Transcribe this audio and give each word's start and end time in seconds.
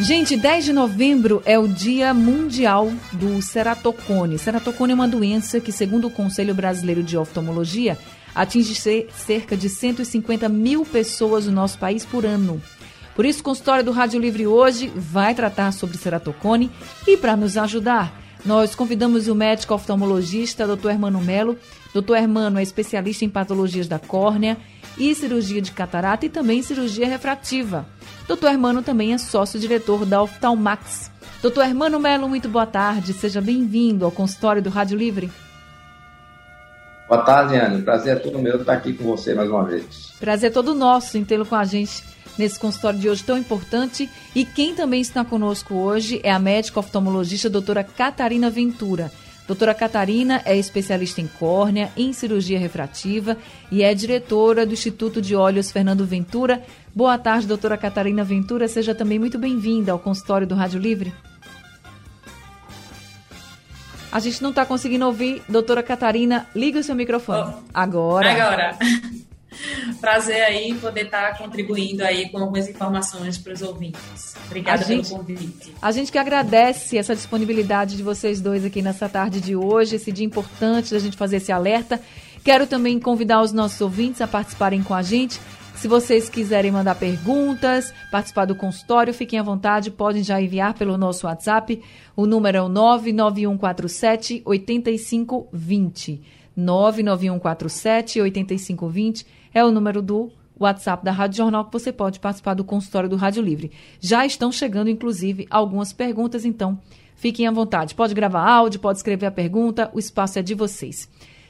Gente, 0.00 0.36
10 0.36 0.64
de 0.64 0.72
novembro 0.72 1.40
é 1.44 1.56
o 1.56 1.68
Dia 1.68 2.12
Mundial 2.12 2.92
do 3.12 3.40
Ceratocone. 3.40 4.38
Ceratocone 4.38 4.90
é 4.90 4.94
uma 4.94 5.06
doença 5.06 5.60
que, 5.60 5.70
segundo 5.70 6.08
o 6.08 6.10
Conselho 6.10 6.52
Brasileiro 6.52 7.00
de 7.00 7.16
Oftalmologia, 7.16 7.96
atinge 8.34 8.74
cerca 8.74 9.56
de 9.56 9.68
150 9.68 10.48
mil 10.48 10.84
pessoas 10.84 11.46
no 11.46 11.52
nosso 11.52 11.78
país 11.78 12.04
por 12.04 12.26
ano. 12.26 12.60
Por 13.14 13.24
isso, 13.24 13.40
o 13.40 13.44
consultório 13.44 13.84
do 13.84 13.92
Rádio 13.92 14.18
Livre 14.18 14.48
hoje 14.48 14.90
vai 14.96 15.32
tratar 15.32 15.72
sobre 15.72 15.96
ceratocone 15.96 16.72
e 17.06 17.16
para 17.16 17.36
nos 17.36 17.56
ajudar, 17.56 18.24
nós 18.44 18.74
convidamos 18.74 19.26
o 19.26 19.34
médico 19.34 19.72
oftalmologista 19.72 20.66
Dr. 20.66 20.90
Hermano 20.90 21.18
Melo. 21.20 21.56
Dr. 21.94 22.16
Hermano 22.16 22.58
é 22.58 22.62
especialista 22.62 23.24
em 23.24 23.28
patologias 23.28 23.88
da 23.88 23.98
córnea 23.98 24.58
e 24.98 25.14
cirurgia 25.14 25.62
de 25.62 25.72
catarata 25.72 26.26
e 26.26 26.28
também 26.28 26.62
cirurgia 26.62 27.08
refrativa. 27.08 27.86
Doutor 28.26 28.50
Hermano 28.50 28.82
também 28.82 29.12
é 29.12 29.18
sócio-diretor 29.18 30.06
da 30.06 30.22
Oftalmax. 30.22 31.10
Doutor 31.42 31.64
Hermano 31.64 32.00
Melo, 32.00 32.28
muito 32.28 32.48
boa 32.48 32.64
tarde. 32.64 33.12
Seja 33.12 33.40
bem-vindo 33.40 34.04
ao 34.04 34.10
consultório 34.10 34.62
do 34.62 34.70
Rádio 34.70 34.96
Livre. 34.96 35.30
Boa 37.06 37.22
tarde, 37.22 37.54
Anne. 37.56 37.82
Prazer 37.82 38.16
é 38.16 38.18
todo 38.18 38.38
meu 38.38 38.60
estar 38.60 38.72
aqui 38.72 38.94
com 38.94 39.04
você 39.04 39.34
mais 39.34 39.50
uma 39.50 39.64
vez. 39.64 40.14
Prazer 40.18 40.50
é 40.50 40.52
todo 40.52 40.74
nosso 40.74 41.18
em 41.18 41.24
tê-lo 41.24 41.44
com 41.44 41.54
a 41.54 41.64
gente 41.64 42.02
nesse 42.38 42.58
consultório 42.58 42.98
de 42.98 43.10
hoje 43.10 43.22
tão 43.22 43.36
importante. 43.36 44.08
E 44.34 44.44
quem 44.44 44.74
também 44.74 45.02
está 45.02 45.22
conosco 45.22 45.74
hoje 45.74 46.18
é 46.22 46.32
a 46.32 46.38
médica 46.38 46.80
oftalmologista 46.80 47.50
doutora 47.50 47.84
Catarina 47.84 48.48
Ventura. 48.48 49.12
Doutora 49.46 49.74
Catarina 49.74 50.40
é 50.46 50.56
especialista 50.56 51.20
em 51.20 51.26
córnea, 51.26 51.92
em 51.96 52.14
cirurgia 52.14 52.58
refrativa 52.58 53.36
e 53.70 53.82
é 53.82 53.94
diretora 53.94 54.64
do 54.64 54.72
Instituto 54.72 55.20
de 55.20 55.36
Olhos 55.36 55.70
Fernando 55.70 56.06
Ventura. 56.06 56.62
Boa 56.94 57.18
tarde, 57.18 57.46
doutora 57.46 57.76
Catarina 57.76 58.24
Ventura. 58.24 58.66
Seja 58.68 58.94
também 58.94 59.18
muito 59.18 59.38
bem-vinda 59.38 59.92
ao 59.92 59.98
consultório 59.98 60.46
do 60.46 60.54
Rádio 60.54 60.80
Livre. 60.80 61.12
A 64.10 64.18
gente 64.18 64.42
não 64.42 64.50
está 64.50 64.64
conseguindo 64.64 65.04
ouvir. 65.04 65.42
Doutora 65.48 65.82
Catarina, 65.82 66.46
liga 66.54 66.78
o 66.78 66.84
seu 66.84 66.94
microfone. 66.94 67.52
Oh, 67.52 67.62
agora. 67.74 68.30
Agora. 68.32 68.78
Prazer 70.00 70.42
aí 70.42 70.74
poder 70.74 71.06
estar 71.06 71.36
contribuindo 71.38 72.04
aí 72.04 72.28
com 72.28 72.38
algumas 72.38 72.68
informações 72.68 73.38
para 73.38 73.52
os 73.52 73.62
ouvintes. 73.62 74.34
Obrigada 74.46 74.84
pelo 74.84 75.04
convite. 75.04 75.74
A 75.80 75.90
gente 75.90 76.12
que 76.12 76.18
agradece 76.18 76.98
essa 76.98 77.14
disponibilidade 77.14 77.96
de 77.96 78.02
vocês 78.02 78.40
dois 78.40 78.64
aqui 78.64 78.82
nessa 78.82 79.08
tarde 79.08 79.40
de 79.40 79.56
hoje, 79.56 79.96
esse 79.96 80.12
dia 80.12 80.26
importante 80.26 80.92
da 80.92 80.98
gente 80.98 81.16
fazer 81.16 81.36
esse 81.36 81.52
alerta. 81.52 82.00
Quero 82.44 82.66
também 82.66 83.00
convidar 83.00 83.40
os 83.40 83.52
nossos 83.52 83.80
ouvintes 83.80 84.20
a 84.20 84.28
participarem 84.28 84.82
com 84.82 84.94
a 84.94 85.02
gente. 85.02 85.40
Se 85.74 85.88
vocês 85.88 86.28
quiserem 86.28 86.70
mandar 86.70 86.94
perguntas, 86.94 87.92
participar 88.10 88.44
do 88.44 88.54
consultório, 88.54 89.12
fiquem 89.12 89.38
à 89.38 89.42
vontade, 89.42 89.90
podem 89.90 90.22
já 90.22 90.40
enviar 90.40 90.74
pelo 90.74 90.96
nosso 90.96 91.26
WhatsApp. 91.26 91.82
O 92.16 92.26
número 92.26 92.58
é 92.58 92.62
o 92.62 92.68
99147 92.68 94.42
8520. 94.44 96.22
99147 96.56 98.20
8520 98.20 99.26
é 99.54 99.64
o 99.64 99.70
número 99.70 100.02
do 100.02 100.30
WhatsApp 100.58 101.04
da 101.04 101.12
Rádio 101.12 101.38
Jornal 101.38 101.64
que 101.64 101.72
você 101.72 101.92
pode 101.92 102.20
participar 102.20 102.54
do 102.54 102.64
consultório 102.64 103.08
do 103.08 103.16
Rádio 103.16 103.42
Livre. 103.42 103.70
Já 104.00 104.26
estão 104.26 104.52
chegando, 104.52 104.90
inclusive, 104.90 105.46
algumas 105.48 105.92
perguntas, 105.92 106.44
então 106.44 106.78
fiquem 107.16 107.46
à 107.46 107.50
vontade. 107.50 107.94
Pode 107.94 108.14
gravar 108.14 108.46
áudio, 108.46 108.80
pode 108.80 108.98
escrever 108.98 109.26
a 109.26 109.30
pergunta, 109.30 109.90
o 109.94 109.98
espaço 109.98 110.38
é 110.38 110.42
de 110.42 110.54
vocês. 110.54 111.08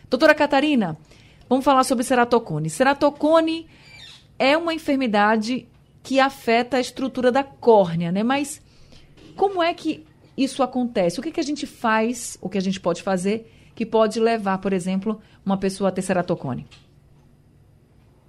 Doutora 0.09 0.35
Catarina, 0.35 0.97
vamos 1.49 1.65
falar 1.65 1.85
sobre 1.85 2.05
ceratocone. 2.05 2.71
Ceratocone 2.71 3.67
é 4.39 4.57
uma 4.57 4.75
enfermidade 4.75 5.67
que 6.03 6.21
afeta 6.21 6.77
a 6.77 6.81
estrutura 6.81 7.33
da 7.33 7.43
córnea, 7.43 8.13
né? 8.13 8.23
Mas 8.23 8.61
como 9.35 9.63
é 9.63 9.73
que 9.73 10.05
isso 10.37 10.63
acontece? 10.63 11.19
O 11.19 11.23
que, 11.23 11.31
que 11.31 11.41
a 11.41 11.45
gente 11.45 11.67
faz, 11.67 12.37
o 12.41 12.49
que 12.49 12.59
a 12.59 12.61
gente 12.61 12.81
pode 12.81 13.03
fazer 13.03 13.51
que 13.75 13.85
pode 13.85 14.21
levar, 14.21 14.59
por 14.59 14.73
exemplo, 14.73 15.21
uma 15.45 15.57
pessoa 15.57 15.89
a 15.89 15.93
ter 15.93 16.03
ceratocone? 16.03 16.67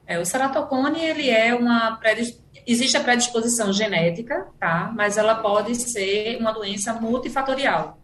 É, 0.08 0.20
o 0.20 0.26
ceratocone, 0.26 1.00
ele 1.00 1.30
é 1.30 1.54
uma 1.56 2.00
existe 2.66 2.98
a 2.98 3.02
predisposição 3.02 3.72
genética, 3.72 4.48
tá? 4.60 4.92
Mas 4.96 5.18
ela 5.18 5.36
pode 5.36 5.76
ser 5.76 6.38
uma 6.40 6.52
doença 6.52 6.94
multifatorial. 6.94 8.00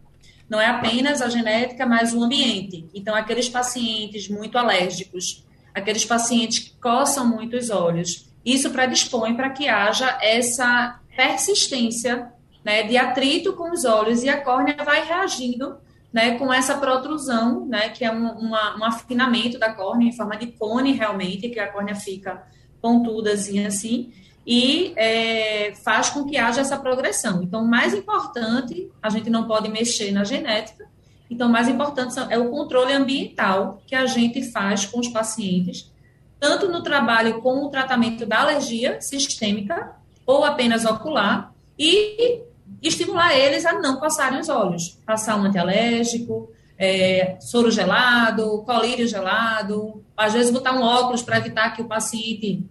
Não 0.48 0.60
é 0.60 0.66
apenas 0.66 1.22
a 1.22 1.28
genética, 1.28 1.86
mas 1.86 2.12
o 2.12 2.22
ambiente. 2.22 2.86
Então, 2.94 3.14
aqueles 3.14 3.48
pacientes 3.48 4.28
muito 4.28 4.58
alérgicos, 4.58 5.44
aqueles 5.74 6.04
pacientes 6.04 6.58
que 6.58 6.78
coçam 6.78 7.26
muito 7.26 7.56
os 7.56 7.70
olhos, 7.70 8.30
isso 8.44 8.70
predispõe 8.70 9.34
para 9.34 9.50
que 9.50 9.68
haja 9.68 10.18
essa 10.20 11.00
persistência 11.16 12.30
né, 12.64 12.82
de 12.82 12.96
atrito 12.96 13.54
com 13.54 13.70
os 13.70 13.84
olhos 13.84 14.22
e 14.22 14.28
a 14.28 14.40
córnea 14.40 14.76
vai 14.84 15.04
reagindo 15.04 15.76
né, 16.12 16.38
com 16.38 16.52
essa 16.52 16.76
protrusão, 16.76 17.66
né, 17.66 17.88
que 17.88 18.04
é 18.04 18.12
um, 18.12 18.30
uma, 18.32 18.76
um 18.76 18.84
afinamento 18.84 19.58
da 19.58 19.72
córnea 19.72 20.08
em 20.08 20.12
forma 20.12 20.36
de 20.36 20.48
cone 20.48 20.92
realmente, 20.92 21.48
que 21.48 21.58
a 21.58 21.70
córnea 21.70 21.94
fica 21.94 22.42
pontudazinha 22.80 23.68
assim, 23.68 24.12
e 24.46 24.92
é, 24.96 25.72
faz 25.84 26.10
com 26.10 26.24
que 26.24 26.36
haja 26.36 26.60
essa 26.60 26.76
progressão. 26.76 27.42
Então, 27.42 27.64
mais 27.64 27.94
importante, 27.94 28.90
a 29.00 29.08
gente 29.08 29.30
não 29.30 29.46
pode 29.46 29.68
mexer 29.68 30.10
na 30.10 30.24
genética, 30.24 30.90
então, 31.32 31.48
mais 31.48 31.66
importante 31.66 32.14
é 32.28 32.38
o 32.38 32.50
controle 32.50 32.92
ambiental 32.92 33.80
que 33.86 33.94
a 33.94 34.04
gente 34.04 34.52
faz 34.52 34.84
com 34.84 35.00
os 35.00 35.08
pacientes, 35.08 35.90
tanto 36.38 36.68
no 36.68 36.82
trabalho 36.82 37.40
com 37.40 37.64
o 37.64 37.70
tratamento 37.70 38.26
da 38.26 38.40
alergia 38.40 39.00
sistêmica 39.00 39.96
ou 40.26 40.44
apenas 40.44 40.84
ocular, 40.84 41.50
e 41.78 42.42
estimular 42.82 43.36
eles 43.36 43.64
a 43.64 43.72
não 43.74 43.98
coçarem 43.98 44.40
os 44.40 44.48
olhos, 44.48 44.98
passar 45.06 45.36
um 45.36 45.44
antialérgico, 45.44 46.50
é, 46.78 47.36
soro 47.40 47.70
gelado, 47.70 48.62
colírio 48.62 49.06
gelado, 49.06 50.02
às 50.16 50.32
vezes 50.32 50.50
botar 50.50 50.72
um 50.72 50.82
óculos 50.82 51.22
para 51.22 51.38
evitar 51.38 51.70
que 51.70 51.82
o 51.82 51.86
paciente 51.86 52.64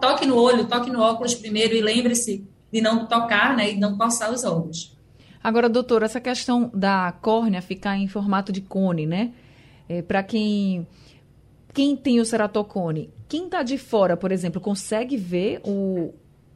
toque 0.00 0.26
no 0.26 0.36
olho, 0.36 0.66
toque 0.66 0.90
no 0.90 1.00
óculos 1.00 1.34
primeiro 1.34 1.74
e 1.74 1.80
lembre-se 1.80 2.46
de 2.72 2.80
não 2.80 3.06
tocar, 3.06 3.56
né, 3.56 3.72
e 3.72 3.76
não 3.76 3.96
coçar 3.96 4.32
os 4.32 4.44
olhos. 4.44 4.96
Agora, 5.42 5.68
doutora, 5.68 6.06
essa 6.06 6.20
questão 6.20 6.70
da 6.72 7.12
córnea 7.12 7.60
ficar 7.60 7.96
em 7.96 8.08
formato 8.08 8.50
de 8.50 8.62
cone, 8.62 9.06
né? 9.06 9.32
É, 9.86 10.00
para 10.00 10.22
quem 10.22 10.86
quem 11.72 11.96
tem 11.96 12.20
o 12.20 12.24
ceratocone, 12.24 13.10
quem 13.28 13.46
está 13.46 13.62
de 13.62 13.76
fora, 13.76 14.16
por 14.16 14.30
exemplo, 14.30 14.60
consegue 14.60 15.16
ver 15.16 15.60
o, 15.64 16.14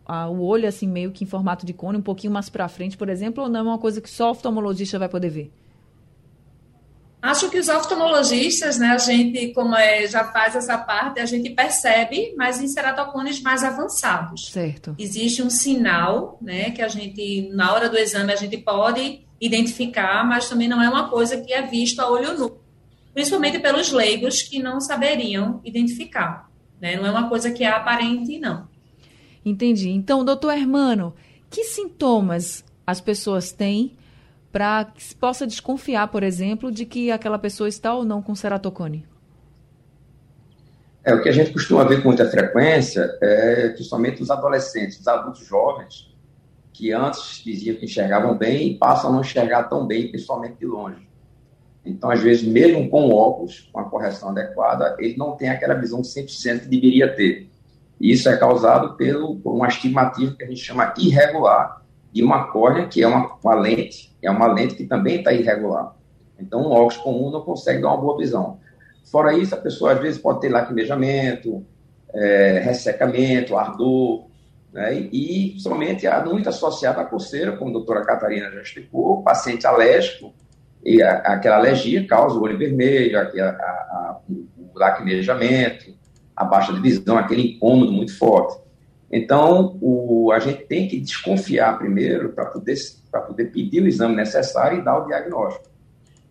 a, 0.09 0.27
o 0.27 0.43
olho 0.43 0.67
assim 0.67 0.89
meio 0.89 1.13
que 1.13 1.23
em 1.23 1.27
formato 1.27 1.67
de 1.67 1.75
cone, 1.75 1.99
um 1.99 2.03
pouquinho 2.03 2.33
mais 2.33 2.49
para 2.49 2.67
frente, 2.67 2.97
por 2.97 3.11
exemplo, 3.11 3.45
ou 3.45 3.51
não 3.51 3.61
é 3.61 3.63
uma 3.63 3.79
coisa 3.79 4.01
que 4.01 4.09
só 4.09 4.29
o 4.29 4.31
oftalmologista 4.31 4.99
vai 4.99 5.09
poder 5.09 5.29
ver? 5.29 5.53
Acho 7.21 7.51
que 7.51 7.59
os 7.59 7.69
oftalmologistas, 7.69 8.79
né, 8.79 8.91
a 8.91 8.99
gente, 8.99 9.53
como 9.53 9.75
é, 9.75 10.07
já 10.07 10.25
faz 10.33 10.55
essa 10.55 10.79
parte, 10.79 11.19
a 11.19 11.27
gente 11.27 11.51
percebe, 11.51 12.33
mas 12.37 12.63
em 12.63 12.69
ceratocones 12.69 13.43
mais 13.43 13.65
avançados. 13.65 14.51
Certo. 14.51 14.95
Existe 14.97 15.43
um 15.43 15.51
sinal, 15.51 16.39
né, 16.41 16.71
que 16.71 16.81
a 16.81 16.89
gente, 16.89 17.51
na 17.53 17.73
hora 17.73 17.89
do 17.89 17.99
exame, 17.99 18.33
a 18.33 18.37
gente 18.37 18.57
pode 18.57 19.27
identificar, 19.41 20.25
mas 20.25 20.49
também 20.49 20.69
não 20.69 20.81
é 20.81 20.89
uma 20.89 21.11
coisa 21.11 21.41
que 21.41 21.53
é 21.53 21.63
visto 21.63 22.01
a 22.01 22.09
olho 22.09 22.39
nu. 22.39 22.57
Principalmente 23.13 23.59
pelos 23.59 23.91
leigos 23.91 24.43
que 24.43 24.63
não 24.63 24.81
saberiam 24.81 25.61
identificar. 25.65 26.49
Né? 26.81 26.97
Não 26.97 27.05
é 27.05 27.11
uma 27.11 27.29
coisa 27.29 27.51
que 27.51 27.65
é 27.65 27.69
aparente, 27.69 28.39
não. 28.39 28.69
Entendi. 29.49 29.91
Então, 29.91 30.25
doutor 30.25 30.53
Hermano, 30.53 31.15
que 31.49 31.65
sintomas 31.65 32.65
as 32.87 33.01
pessoas 33.01 33.53
têm 33.53 33.97
para 34.53 34.85
que 34.85 35.03
se 35.03 35.15
possa 35.15 35.47
desconfiar, 35.47 36.09
por 36.09 36.23
exemplo, 36.23 36.71
de 36.71 36.85
que 36.85 37.11
aquela 37.11 37.39
pessoa 37.39 37.69
está 37.69 37.95
ou 37.95 38.05
não 38.05 38.23
com 38.23 38.35
ceratocone? 38.35 39.07
É, 41.05 41.15
o 41.15 41.23
que 41.23 41.29
a 41.29 41.33
gente 41.33 41.53
costuma 41.53 41.85
ver 41.85 42.03
com 42.03 42.09
muita 42.09 42.29
frequência 42.29 43.17
é 43.23 43.69
principalmente 43.71 44.23
os 44.23 44.31
adolescentes, 44.31 45.01
os 45.01 45.09
adultos 45.09 45.47
jovens, 45.47 46.15
que 46.73 46.93
antes 46.93 47.43
diziam 47.43 47.77
que 47.77 47.87
enxergavam 47.87 48.37
bem 48.37 48.77
passam 48.77 49.11
a 49.11 49.13
não 49.15 49.21
enxergar 49.21 49.65
tão 49.65 49.87
bem, 49.87 50.09
principalmente 50.09 50.59
de 50.59 50.67
longe. 50.67 51.09
Então, 51.85 52.11
às 52.11 52.21
vezes, 52.21 52.43
mesmo 52.47 52.89
com 52.91 53.11
óculos, 53.11 53.69
com 53.73 53.81
a 53.81 53.85
correção 53.85 54.31
adequada, 54.31 54.97
ele 54.99 55.17
não 55.17 55.37
tem 55.37 55.49
aquela 55.49 55.75
visão 55.75 56.03
100% 56.03 56.61
que 56.61 56.67
deveria 56.67 57.15
ter. 57.15 57.48
Isso 58.01 58.29
é 58.29 58.37
causado 58.37 58.97
pelo, 58.97 59.37
por 59.37 59.55
um 59.55 59.65
astigmatismo 59.65 60.37
que 60.37 60.45
a 60.45 60.47
gente 60.47 60.61
chama 60.61 60.95
irregular 60.99 61.83
de 62.13 62.23
uma 62.23 62.45
córnea, 62.45 62.87
que 62.87 63.03
é 63.03 63.07
uma, 63.07 63.37
uma 63.43 63.55
lente, 63.55 64.17
é 64.23 64.31
uma 64.31 64.47
lente 64.47 64.75
que 64.75 64.85
também 64.85 65.17
está 65.19 65.33
irregular. 65.33 65.95
Então, 66.39 66.61
um 66.61 66.71
óculos 66.71 66.97
comum 66.99 67.31
não 67.31 67.43
consegue 67.43 67.83
dar 67.83 67.89
uma 67.89 68.01
boa 68.01 68.17
visão. 68.17 68.59
Fora 69.11 69.37
isso, 69.37 69.55
a 69.55 69.59
pessoa 69.59 69.93
às 69.93 70.01
vezes 70.01 70.21
pode 70.21 70.41
ter 70.41 70.49
lacrimejamento, 70.49 71.67
é, 72.15 72.61
ressecamento, 72.61 73.57
ardor, 73.57 74.27
né? 74.73 74.95
e, 74.95 75.57
e 75.57 75.61
somente 75.61 76.07
muito 76.27 76.49
associado 76.49 77.01
à 77.01 77.05
coceira, 77.05 77.57
como 77.57 77.71
a 77.71 77.75
doutora 77.75 78.05
Catarina 78.05 78.51
já 78.51 78.61
explicou, 78.61 79.23
paciente 79.23 79.67
alérgico, 79.67 80.33
e 80.85 81.03
a, 81.03 81.17
aquela 81.19 81.57
alergia 81.57 82.07
causa 82.07 82.37
o 82.37 82.43
olho 82.43 82.57
vermelho, 82.57 83.19
aquela, 83.19 83.51
a, 83.51 83.53
a, 83.53 84.21
o 84.29 84.79
lacrimejamento, 84.79 85.97
a 86.39 86.45
baixa 86.45 86.73
de 86.73 86.81
visão, 86.81 87.19
aquele 87.19 87.55
incômodo 87.55 87.91
muito 87.91 88.17
forte. 88.17 88.61
Então, 89.11 89.77
o, 89.81 90.31
a 90.33 90.39
gente 90.39 90.65
tem 90.67 90.87
que 90.87 91.01
desconfiar 91.01 91.79
primeiro 91.79 92.29
para 92.31 92.47
poder, 92.47 92.77
poder 93.27 93.47
pedir 93.47 93.83
o 93.83 93.89
exame 93.89 94.15
necessário 94.15 94.79
e 94.79 94.85
dar 94.85 94.99
o 94.99 95.07
diagnóstico. 95.07 95.67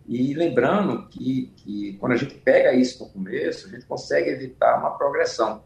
E 0.08 0.34
lembrando 0.34 1.06
que, 1.10 1.52
que 1.58 1.98
quando 2.00 2.14
a 2.14 2.16
gente 2.16 2.36
pega 2.36 2.74
isso 2.74 3.04
no 3.04 3.10
começo, 3.10 3.68
a 3.68 3.72
gente 3.72 3.86
consegue 3.86 4.30
evitar 4.30 4.80
uma 4.80 4.92
progressão. 4.92 5.62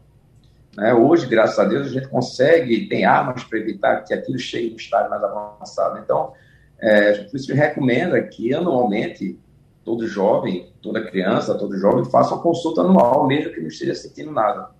Né? 0.76 0.92
Hoje, 0.92 1.26
graças 1.28 1.58
a 1.58 1.64
Deus, 1.64 1.86
a 1.86 1.90
gente 1.90 2.08
consegue, 2.08 2.88
tem 2.88 3.04
armas 3.04 3.44
para 3.44 3.58
evitar 3.58 4.02
que 4.02 4.12
aquilo 4.12 4.38
chegue 4.38 4.70
no 4.70 4.76
estágio 4.76 5.10
mais 5.10 5.22
avançado. 5.22 6.00
Então, 6.00 6.32
é, 6.80 7.12
por 7.24 7.36
isso 7.36 7.54
recomenda 7.54 8.20
que 8.22 8.52
anualmente 8.52 9.38
todo 9.84 10.06
jovem, 10.06 10.68
toda 10.80 11.04
criança, 11.04 11.54
todo 11.54 11.78
jovem 11.78 12.04
faça 12.04 12.34
uma 12.34 12.42
consulta 12.42 12.82
anual, 12.82 13.26
mesmo 13.26 13.52
que 13.52 13.60
não 13.60 13.68
esteja 13.68 13.94
sentindo 13.94 14.32
nada. 14.32 14.70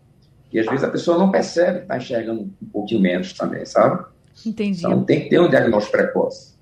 E 0.53 0.61
às 0.61 0.67
vezes 0.67 0.85
a 0.85 0.91
pessoa 0.91 1.19
não 1.19 1.31
percebe 1.31 1.79
que 1.79 1.85
está 1.85 1.97
enxergando 1.97 2.43
um 2.43 2.67
pouquinho 2.73 3.01
menos 3.01 3.33
também, 3.33 3.65
sabe? 3.65 4.05
Entendi. 4.45 4.79
Então 4.79 5.03
tem 5.05 5.23
que 5.23 5.31
ter 5.31 5.41
um 5.41 5.49
diagnóstico 5.49 5.97
precoce. 5.97 6.55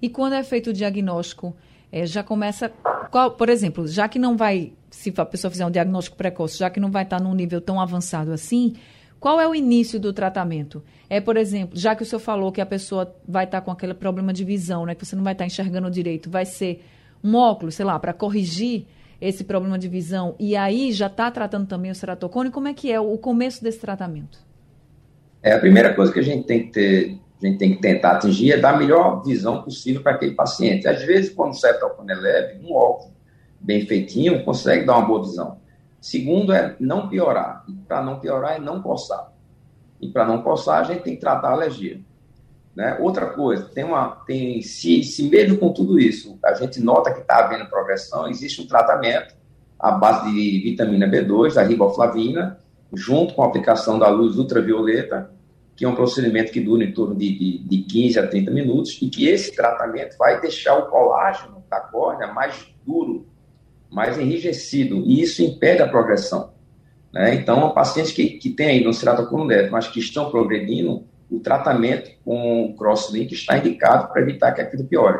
E 0.00 0.08
quando 0.08 0.34
é 0.34 0.42
feito 0.42 0.70
o 0.70 0.72
diagnóstico, 0.72 1.54
é, 1.90 2.06
já 2.06 2.22
começa. 2.22 2.70
Qual, 3.10 3.32
por 3.32 3.48
exemplo, 3.48 3.86
já 3.86 4.08
que 4.08 4.18
não 4.18 4.36
vai, 4.36 4.72
se 4.90 5.12
a 5.16 5.26
pessoa 5.26 5.50
fizer 5.50 5.66
um 5.66 5.70
diagnóstico 5.70 6.16
precoce, 6.16 6.58
já 6.58 6.70
que 6.70 6.80
não 6.80 6.90
vai 6.90 7.02
estar 7.02 7.20
num 7.20 7.34
nível 7.34 7.60
tão 7.60 7.80
avançado 7.80 8.32
assim, 8.32 8.74
qual 9.20 9.40
é 9.40 9.46
o 9.46 9.54
início 9.54 10.00
do 10.00 10.12
tratamento? 10.12 10.82
É, 11.08 11.20
por 11.20 11.36
exemplo, 11.36 11.78
já 11.78 11.94
que 11.94 12.02
o 12.02 12.06
senhor 12.06 12.18
falou 12.18 12.50
que 12.50 12.60
a 12.60 12.66
pessoa 12.66 13.14
vai 13.28 13.44
estar 13.44 13.60
com 13.60 13.70
aquele 13.70 13.94
problema 13.94 14.32
de 14.32 14.44
visão, 14.44 14.86
né, 14.86 14.94
que 14.94 15.04
você 15.04 15.14
não 15.14 15.22
vai 15.22 15.34
estar 15.34 15.46
enxergando 15.46 15.90
direito, 15.90 16.28
vai 16.30 16.44
ser 16.44 16.84
um 17.22 17.34
óculos, 17.36 17.74
sei 17.74 17.84
lá, 17.84 17.98
para 17.98 18.12
corrigir 18.12 18.86
esse 19.20 19.44
problema 19.44 19.78
de 19.78 19.88
visão, 19.88 20.34
e 20.38 20.56
aí 20.56 20.90
já 20.90 21.06
está 21.06 21.30
tratando 21.30 21.68
também 21.68 21.90
o 21.90 21.94
ceratocone, 21.94 22.50
como 22.50 22.66
é 22.66 22.74
que 22.74 22.90
é 22.90 22.98
o 22.98 23.16
começo 23.16 23.62
desse 23.62 23.78
tratamento? 23.78 24.38
É, 25.40 25.52
a 25.52 25.60
primeira 25.60 25.94
coisa 25.94 26.12
que 26.12 26.18
a 26.18 26.24
gente 26.24 26.44
tem 26.44 26.66
que 26.66 26.72
ter 26.72 27.18
a 27.42 27.48
gente 27.48 27.58
tem 27.58 27.74
que 27.74 27.80
tentar 27.80 28.12
atingir 28.12 28.52
é 28.52 28.56
dar 28.56 28.74
a 28.74 28.78
melhor 28.78 29.20
visão 29.24 29.62
possível 29.62 30.00
para 30.00 30.12
aquele 30.12 30.32
paciente. 30.32 30.86
Às 30.86 31.02
vezes, 31.02 31.30
quando 31.34 31.50
o 31.50 31.54
cefalcone 31.54 32.12
é 32.12 32.14
leve, 32.14 32.64
um 32.64 32.72
óculos 32.72 33.12
bem 33.60 33.84
feitinho 33.84 34.44
consegue 34.44 34.86
dar 34.86 34.96
uma 34.98 35.06
boa 35.06 35.22
visão. 35.22 35.58
Segundo 36.00 36.52
é 36.52 36.76
não 36.78 37.08
piorar. 37.08 37.64
Para 37.88 38.00
não 38.00 38.20
piorar 38.20 38.56
é 38.56 38.58
não 38.60 38.80
coçar. 38.80 39.32
E 40.00 40.08
para 40.08 40.24
não 40.24 40.42
coçar, 40.42 40.80
a 40.80 40.84
gente 40.84 41.02
tem 41.02 41.14
que 41.14 41.20
tratar 41.20 41.48
a 41.48 41.52
alergia. 41.52 42.00
Né? 42.74 42.96
Outra 43.00 43.26
coisa, 43.26 43.64
tem 43.64 43.84
uma, 43.84 44.22
tem, 44.26 44.62
se, 44.62 45.02
se 45.02 45.28
mesmo 45.28 45.58
com 45.58 45.72
tudo 45.72 45.98
isso 45.98 46.38
a 46.44 46.54
gente 46.54 46.80
nota 46.80 47.12
que 47.12 47.20
está 47.20 47.44
havendo 47.44 47.68
progressão, 47.68 48.28
existe 48.28 48.62
um 48.62 48.66
tratamento 48.66 49.34
à 49.78 49.90
base 49.90 50.30
de 50.32 50.60
vitamina 50.60 51.06
B2, 51.06 51.54
da 51.54 51.62
riboflavina, 51.62 52.58
junto 52.94 53.34
com 53.34 53.42
a 53.42 53.46
aplicação 53.46 53.98
da 53.98 54.08
luz 54.08 54.38
ultravioleta, 54.38 55.30
que 55.74 55.84
é 55.84 55.88
um 55.88 55.94
procedimento 55.94 56.52
que 56.52 56.60
dura 56.60 56.84
em 56.84 56.92
torno 56.92 57.14
de, 57.14 57.36
de, 57.36 57.58
de 57.58 57.78
15 57.82 58.18
a 58.18 58.26
30 58.26 58.50
minutos, 58.50 58.98
e 59.02 59.08
que 59.08 59.26
esse 59.28 59.54
tratamento 59.54 60.16
vai 60.16 60.40
deixar 60.40 60.76
o 60.76 60.86
colágeno 60.86 61.62
da 61.68 61.80
córnea 61.80 62.28
mais 62.28 62.68
duro, 62.86 63.26
mais 63.90 64.18
enrijecido, 64.18 65.02
e 65.06 65.20
isso 65.20 65.42
impede 65.42 65.82
a 65.82 65.88
progressão. 65.88 66.52
Né? 67.12 67.34
Então, 67.34 67.70
pacientes 67.70 68.12
que, 68.12 68.30
que 68.30 68.50
têm 68.50 68.68
aí 68.68 68.84
no 68.84 68.94
ceratocone 68.94 69.68
mas 69.70 69.88
que 69.88 70.00
estão 70.00 70.30
progredindo, 70.30 71.04
o 71.32 71.40
tratamento 71.40 72.10
com 72.24 72.66
o 72.66 72.74
crosslink 72.74 73.32
está 73.32 73.56
indicado 73.56 74.08
para 74.08 74.20
evitar 74.20 74.52
que 74.52 74.60
aquilo 74.60 74.84
piore. 74.84 75.18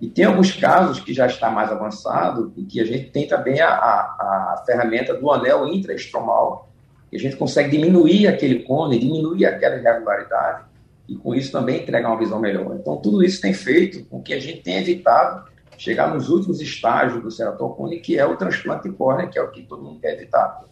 E 0.00 0.08
tem 0.08 0.24
alguns 0.24 0.52
casos 0.52 1.00
que 1.00 1.14
já 1.14 1.26
está 1.26 1.50
mais 1.50 1.70
avançado, 1.70 2.52
e 2.56 2.64
que 2.64 2.80
a 2.80 2.84
gente 2.84 3.10
tem 3.10 3.26
também 3.26 3.60
a, 3.60 3.68
a, 3.68 4.54
a 4.54 4.62
ferramenta 4.66 5.14
do 5.14 5.30
anel 5.30 5.66
intraestromal, 5.68 6.68
e 7.10 7.16
a 7.16 7.20
gente 7.20 7.36
consegue 7.36 7.70
diminuir 7.70 8.26
aquele 8.26 8.64
cone, 8.64 8.98
diminuir 8.98 9.46
aquela 9.46 9.76
irregularidade, 9.76 10.64
e 11.08 11.16
com 11.16 11.34
isso 11.34 11.50
também 11.50 11.82
entregar 11.82 12.08
uma 12.08 12.18
visão 12.18 12.38
melhor. 12.38 12.76
Então, 12.76 12.96
tudo 12.96 13.22
isso 13.22 13.40
tem 13.40 13.54
feito 13.54 14.04
com 14.06 14.20
que 14.20 14.34
a 14.34 14.40
gente 14.40 14.60
tenha 14.60 14.80
evitado 14.80 15.48
chegar 15.76 16.12
nos 16.12 16.28
últimos 16.28 16.60
estágios 16.60 17.22
do 17.22 17.30
ceratocone, 17.30 18.00
que 18.00 18.18
é 18.18 18.26
o 18.26 18.36
transplante 18.36 18.88
de 18.88 18.94
córnea, 18.94 19.28
que 19.28 19.38
é 19.38 19.42
o 19.42 19.50
que 19.50 19.62
todo 19.62 19.82
mundo 19.82 20.00
quer 20.00 20.14
evitar. 20.14 20.64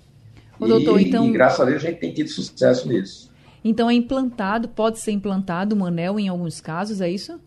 Ô, 0.59 0.67
doutor, 0.67 1.01
e, 1.01 1.09
então... 1.09 1.25
e 1.25 1.33
graças 1.33 1.61
a 1.61 1.65
Deus 1.65 1.85
a 1.85 1.89
gente 1.89 2.01
tem 2.01 2.13
tido 2.13 2.29
sucesso 2.29 2.89
nisso. 2.89 3.25
Então 3.69 3.91
é 3.91 3.95
implantado, 3.95 4.69
pode 4.69 4.99
ser 4.99 5.13
implantado 5.13 5.75
um 5.75 5.85
anel 5.85 6.21
em 6.21 6.29
alguns 6.29 6.61
casos, 6.61 7.01
é 7.01 7.09
isso? 7.09 7.41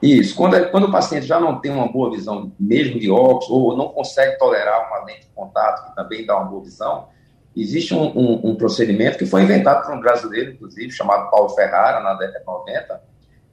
Isso. 0.00 0.34
Quando, 0.34 0.56
é, 0.56 0.64
quando 0.66 0.84
o 0.84 0.92
paciente 0.92 1.26
já 1.26 1.40
não 1.40 1.60
tem 1.60 1.70
uma 1.70 1.90
boa 1.90 2.10
visão, 2.10 2.52
mesmo 2.58 2.98
de 2.98 3.10
óculos, 3.10 3.50
ou 3.50 3.76
não 3.76 3.88
consegue 3.88 4.38
tolerar 4.38 4.88
uma 4.88 5.04
lente 5.04 5.22
de 5.22 5.34
contato, 5.34 5.88
que 5.88 5.96
também 5.96 6.24
dá 6.24 6.36
uma 6.36 6.46
boa 6.46 6.62
visão, 6.62 7.08
Existe 7.56 7.92
um, 7.92 8.06
um, 8.16 8.50
um, 8.50 8.54
procedimento 8.54 9.18
que 9.18 9.26
foi 9.26 9.42
inventado 9.42 9.84
por 9.84 9.94
um 9.94 10.00
brasileiro, 10.00 10.52
inclusive, 10.52 10.92
chamado 10.92 11.28
Paulo 11.30 11.48
Ferrara, 11.48 12.00
na 12.00 12.14
década 12.14 12.38
de 12.38 12.46
90, 12.46 13.02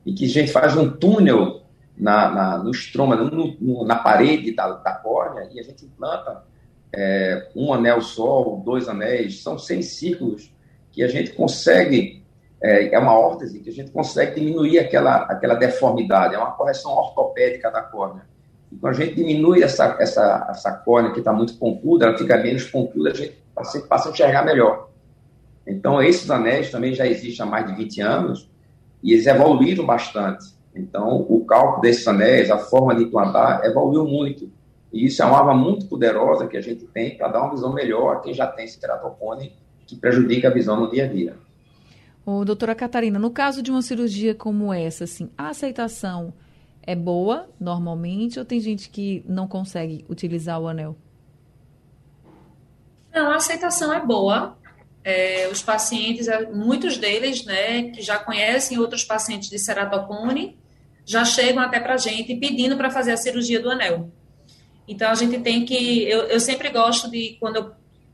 em 0.05 0.13
que 0.13 0.25
a 0.25 0.29
gente 0.29 0.51
faz 0.51 0.77
um 0.77 0.89
túnel 0.89 1.61
na, 1.97 2.29
na 2.29 2.57
no 2.59 2.69
estroma, 2.69 3.15
no, 3.15 3.57
no, 3.59 3.85
na 3.85 3.95
parede 3.95 4.55
da, 4.55 4.69
da 4.69 4.93
córnea, 4.93 5.49
e 5.51 5.59
a 5.59 5.63
gente 5.63 5.83
implanta 5.83 6.43
é, 6.93 7.49
um 7.55 7.73
anel 7.73 7.99
só, 8.01 8.61
dois 8.63 8.87
anéis, 8.87 9.41
são 9.41 9.57
seis 9.57 9.93
círculos 9.93 10.51
que 10.97 11.03
a 11.03 11.07
gente 11.07 11.33
consegue, 11.33 12.25
é, 12.59 12.95
é 12.95 12.97
uma 12.97 13.13
órtese, 13.13 13.59
que 13.59 13.69
a 13.69 13.73
gente 13.73 13.91
consegue 13.91 14.39
diminuir 14.39 14.79
aquela, 14.79 15.17
aquela 15.25 15.53
deformidade, 15.53 16.33
é 16.33 16.39
uma 16.39 16.53
correção 16.53 16.91
ortopédica 16.91 17.69
da 17.69 17.83
córnea. 17.83 18.23
E 18.71 18.75
quando 18.77 18.95
a 18.95 19.05
gente 19.05 19.13
diminui 19.13 19.61
essa, 19.61 19.95
essa, 19.99 20.47
essa 20.49 20.71
córnea 20.71 21.11
que 21.11 21.19
está 21.19 21.31
muito 21.31 21.55
pontuda, 21.59 22.07
ela 22.07 22.17
fica 22.17 22.35
menos 22.37 22.63
pontuda, 22.63 23.11
a 23.11 23.13
gente 23.13 23.37
paciente 23.53 23.87
passa 23.87 24.09
a 24.09 24.11
enxergar 24.11 24.43
melhor. 24.43 24.89
Então, 25.67 26.01
esses 26.01 26.31
anéis 26.31 26.71
também 26.71 26.95
já 26.95 27.05
existem 27.05 27.45
há 27.45 27.47
mais 27.47 27.67
de 27.67 27.75
20 27.75 28.01
anos 28.01 28.49
e 29.03 29.13
eles 29.13 29.27
evoluíram 29.27 29.85
bastante. 29.85 30.47
Então, 30.73 31.27
o 31.29 31.45
cálculo 31.45 31.81
desses 31.81 32.07
anéis, 32.07 32.49
a 32.49 32.57
forma 32.57 32.95
de 32.95 33.03
implantar, 33.03 33.63
evoluiu 33.63 34.03
muito. 34.03 34.49
E 34.91 35.05
isso 35.05 35.21
é 35.21 35.25
uma 35.27 35.37
arma 35.37 35.53
muito 35.53 35.85
poderosa 35.85 36.47
que 36.47 36.57
a 36.57 36.61
gente 36.61 36.85
tem 36.87 37.15
para 37.15 37.27
dar 37.27 37.43
uma 37.43 37.51
visão 37.51 37.71
melhor 37.71 38.15
a 38.15 38.19
quem 38.21 38.33
já 38.33 38.47
tem 38.47 38.65
esse 38.65 38.79
teratocone 38.79 39.53
que 39.87 39.95
prejudica 39.95 40.49
a 40.49 40.51
visão 40.51 40.79
no 40.79 40.91
dia 40.91 41.05
a 41.05 41.07
dia. 41.07 41.37
Ô, 42.25 42.43
doutora 42.43 42.75
Catarina, 42.75 43.17
no 43.17 43.31
caso 43.31 43.61
de 43.61 43.71
uma 43.71 43.81
cirurgia 43.81 44.35
como 44.35 44.73
essa, 44.73 45.05
assim, 45.05 45.29
a 45.37 45.47
aceitação 45.47 46.33
é 46.83 46.93
boa 46.93 47.49
normalmente 47.59 48.37
ou 48.37 48.45
tem 48.45 48.59
gente 48.59 48.89
que 48.89 49.23
não 49.27 49.47
consegue 49.47 50.05
utilizar 50.09 50.59
o 50.59 50.67
anel? 50.67 50.97
Não, 53.13 53.31
a 53.31 53.35
aceitação 53.37 53.93
é 53.93 54.05
boa. 54.05 54.57
É, 55.03 55.47
os 55.49 55.61
pacientes, 55.61 56.27
é, 56.27 56.51
muitos 56.51 56.97
deles, 56.97 57.45
né, 57.45 57.91
que 57.91 58.01
já 58.01 58.19
conhecem 58.19 58.77
outros 58.77 59.05
pacientes 59.05 59.49
de 59.49 59.57
ceratocone, 59.57 60.57
já 61.05 61.23
chegam 61.23 61.63
até 61.63 61.79
para 61.79 61.93
a 61.93 61.97
gente 61.97 62.35
pedindo 62.35 62.75
para 62.75 62.91
fazer 62.91 63.13
a 63.13 63.17
cirurgia 63.17 63.61
do 63.61 63.69
anel. 63.69 64.11
Então, 64.85 65.09
a 65.09 65.15
gente 65.15 65.39
tem 65.39 65.65
que. 65.65 66.03
Eu, 66.03 66.23
eu 66.23 66.39
sempre 66.39 66.69
gosto 66.69 67.09
de, 67.09 67.37
quando 67.39 67.55
eu 67.55 67.71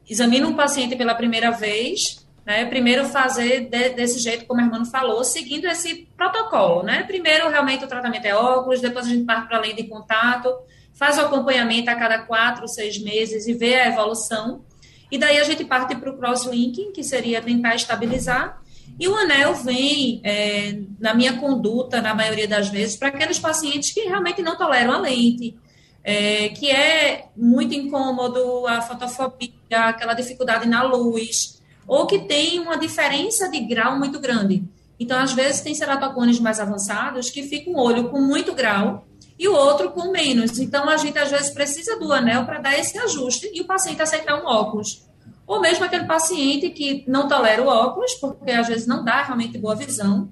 examino 0.10 0.50
um 0.50 0.55
paciente 0.55 0.95
pela 0.95 1.15
primeira 1.15 1.51
vez, 1.51 2.24
né, 2.45 2.65
primeiro 2.65 3.05
fazer 3.05 3.69
de, 3.69 3.89
desse 3.89 4.19
jeito, 4.19 4.45
como 4.45 4.60
a 4.60 4.63
irmã 4.65 4.83
falou, 4.86 5.24
seguindo 5.24 5.65
esse 5.65 6.07
protocolo. 6.17 6.83
Né? 6.83 7.03
Primeiro, 7.03 7.50
realmente, 7.50 7.86
o 7.86 7.88
tratamento 7.88 8.25
é 8.25 8.36
óculos, 8.36 8.81
depois 8.81 9.05
a 9.05 9.10
gente 9.10 9.25
parte 9.25 9.48
para 9.48 9.57
a 9.57 9.62
lente 9.62 9.83
de 9.83 9.88
contato, 9.88 10.53
faz 10.93 11.17
o 11.17 11.22
acompanhamento 11.22 11.89
a 11.89 11.95
cada 11.95 12.19
quatro, 12.19 12.67
seis 12.67 13.01
meses 13.01 13.48
e 13.48 13.53
vê 13.53 13.75
a 13.75 13.88
evolução. 13.88 14.63
E 15.10 15.17
daí 15.17 15.39
a 15.39 15.43
gente 15.43 15.63
parte 15.63 15.95
para 15.95 16.10
o 16.10 16.17
crosslinking, 16.17 16.91
que 16.91 17.03
seria 17.03 17.41
tentar 17.41 17.75
estabilizar. 17.75 18.62
E 19.00 19.07
o 19.07 19.15
anel 19.15 19.55
vem, 19.55 20.22
é, 20.24 20.79
na 21.00 21.13
minha 21.13 21.38
conduta, 21.38 22.01
na 22.01 22.13
maioria 22.13 22.48
das 22.48 22.69
vezes, 22.69 22.95
para 22.95 23.07
aqueles 23.07 23.39
pacientes 23.39 23.91
que 23.91 24.01
realmente 24.01 24.41
não 24.41 24.57
toleram 24.57 24.93
a 24.93 25.00
lente, 25.00 25.55
é, 26.03 26.50
que 26.50 26.69
é 26.69 27.27
muito 27.36 27.74
incômodo, 27.74 28.67
a 28.67 28.81
fotofobia, 28.81 29.50
aquela 29.73 30.13
dificuldade 30.13 30.67
na 30.67 30.83
luz, 30.83 31.61
ou 31.87 32.05
que 32.05 32.19
tem 32.19 32.59
uma 32.59 32.77
diferença 32.77 33.49
de 33.49 33.59
grau 33.59 33.97
muito 33.97 34.19
grande. 34.19 34.63
Então, 34.99 35.19
às 35.19 35.33
vezes, 35.33 35.61
tem 35.61 35.75
ceratocones 35.75 36.39
mais 36.39 36.59
avançados 36.59 37.29
que 37.29 37.43
ficam 37.43 37.73
um 37.73 37.79
olho 37.79 38.09
com 38.09 38.21
muito 38.21 38.53
grau 38.53 39.05
e 39.37 39.47
o 39.47 39.53
outro 39.53 39.91
com 39.91 40.11
menos. 40.11 40.59
Então, 40.59 40.87
a 40.87 40.97
gente 40.97 41.17
às 41.17 41.29
vezes 41.29 41.49
precisa 41.49 41.97
do 41.97 42.11
anel 42.13 42.45
para 42.45 42.59
dar 42.59 42.77
esse 42.77 42.97
ajuste 42.97 43.49
e 43.53 43.61
o 43.61 43.65
paciente 43.65 44.01
aceitar 44.01 44.41
um 44.41 44.45
óculos. 44.45 45.05
Ou 45.45 45.59
mesmo 45.59 45.83
aquele 45.83 46.05
paciente 46.05 46.69
que 46.69 47.03
não 47.07 47.27
tolera 47.27 47.61
o 47.61 47.67
óculos, 47.67 48.13
porque 48.13 48.51
às 48.51 48.67
vezes 48.67 48.87
não 48.87 49.03
dá 49.03 49.23
realmente 49.23 49.57
boa 49.57 49.75
visão, 49.75 50.29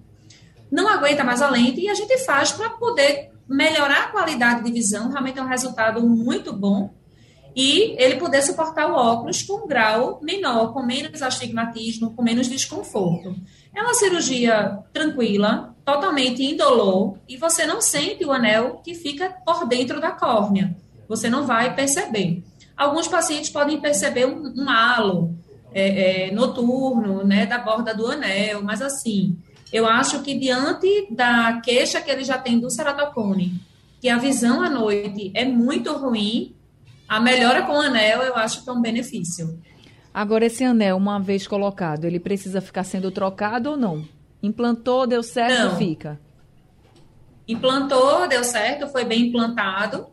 não 0.71 0.87
aguenta 0.87 1.23
mais 1.23 1.41
a 1.41 1.49
lente 1.49 1.81
e 1.81 1.89
a 1.89 1.93
gente 1.93 2.17
faz 2.19 2.53
para 2.53 2.69
poder 2.69 3.31
melhorar 3.47 4.05
a 4.05 4.07
qualidade 4.07 4.63
de 4.63 4.71
visão, 4.71 5.09
realmente 5.09 5.37
é 5.37 5.43
um 5.43 5.47
resultado 5.47 6.01
muito 6.07 6.53
bom, 6.53 6.93
e 7.55 7.95
ele 8.01 8.15
poder 8.15 8.41
suportar 8.41 8.89
o 8.89 8.95
óculos 8.95 9.43
com 9.43 9.65
um 9.65 9.67
grau 9.67 10.19
menor, 10.21 10.73
com 10.73 10.83
menos 10.83 11.21
astigmatismo, 11.21 12.13
com 12.13 12.23
menos 12.23 12.47
desconforto. 12.47 13.35
É 13.75 13.81
uma 13.81 13.93
cirurgia 13.93 14.79
tranquila, 14.93 15.75
totalmente 15.83 16.43
indolor, 16.43 17.17
e 17.27 17.37
você 17.37 17.65
não 17.65 17.81
sente 17.81 18.23
o 18.25 18.31
anel 18.31 18.81
que 18.83 18.93
fica 18.93 19.29
por 19.45 19.67
dentro 19.67 19.99
da 19.99 20.11
córnea. 20.11 20.75
Você 21.07 21.29
não 21.29 21.45
vai 21.45 21.75
perceber. 21.75 22.43
Alguns 22.75 23.07
pacientes 23.07 23.49
podem 23.49 23.79
perceber 23.79 24.25
um, 24.25 24.53
um 24.55 24.69
halo 24.69 25.35
é, 25.73 26.27
é, 26.27 26.31
noturno, 26.31 27.23
né, 27.23 27.45
da 27.45 27.57
borda 27.57 27.93
do 27.93 28.07
anel, 28.07 28.61
mas 28.63 28.81
assim, 28.81 29.37
eu 29.71 29.85
acho 29.85 30.21
que 30.21 30.37
diante 30.37 31.07
da 31.11 31.61
queixa 31.63 32.01
que 32.01 32.11
ele 32.11 32.23
já 32.23 32.37
tem 32.37 32.59
do 32.59 32.69
ceratocone, 32.69 33.53
que 33.99 34.09
a 34.09 34.17
visão 34.17 34.61
à 34.61 34.69
noite 34.69 35.31
é 35.33 35.45
muito 35.45 35.93
ruim, 35.93 36.55
a 37.11 37.19
melhora 37.19 37.63
com 37.63 37.73
o 37.73 37.81
anel 37.81 38.21
eu 38.21 38.37
acho 38.37 38.63
que 38.63 38.69
é 38.69 38.71
um 38.71 38.79
benefício. 38.79 39.59
Agora, 40.13 40.45
esse 40.45 40.63
anel, 40.63 40.95
uma 40.95 41.19
vez 41.19 41.45
colocado, 41.45 42.05
ele 42.05 42.21
precisa 42.21 42.61
ficar 42.61 42.85
sendo 42.85 43.11
trocado 43.11 43.71
ou 43.71 43.77
não? 43.77 44.05
Implantou, 44.41 45.05
deu 45.05 45.21
certo, 45.21 45.71
não. 45.71 45.75
fica? 45.75 46.17
Implantou, 47.45 48.29
deu 48.29 48.45
certo, 48.45 48.87
foi 48.87 49.03
bem 49.03 49.27
implantado. 49.27 50.07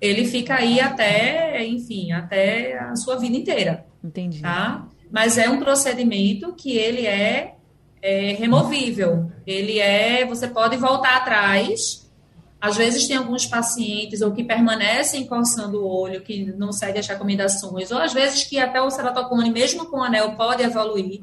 Ele 0.00 0.24
fica 0.26 0.54
aí 0.54 0.78
até, 0.78 1.66
enfim, 1.66 2.12
até 2.12 2.78
a 2.78 2.94
sua 2.94 3.16
vida 3.16 3.36
inteira. 3.36 3.84
Entendi. 4.02 4.40
Tá? 4.40 4.86
Mas 5.10 5.36
é 5.36 5.50
um 5.50 5.58
procedimento 5.58 6.54
que 6.54 6.78
ele 6.78 7.04
é, 7.04 7.56
é 8.00 8.32
removível. 8.34 9.28
Ele 9.44 9.80
é, 9.80 10.24
você 10.24 10.46
pode 10.46 10.76
voltar 10.76 11.16
atrás 11.16 12.03
às 12.60 12.76
vezes 12.76 13.06
tem 13.06 13.16
alguns 13.16 13.46
pacientes 13.46 14.22
ou 14.22 14.32
que 14.32 14.42
permanecem 14.42 15.26
coçando 15.26 15.80
o 15.80 15.86
olho, 15.86 16.22
que 16.22 16.46
não 16.56 16.72
seguem 16.72 17.00
as 17.00 17.06
recomendações, 17.06 17.90
ou 17.90 17.98
às 17.98 18.12
vezes 18.12 18.44
que 18.44 18.58
até 18.58 18.80
o 18.80 18.90
ceratocone, 18.90 19.50
mesmo 19.50 19.86
com 19.86 19.98
o 19.98 20.02
anel, 20.02 20.32
pode 20.32 20.62
evoluir. 20.62 21.22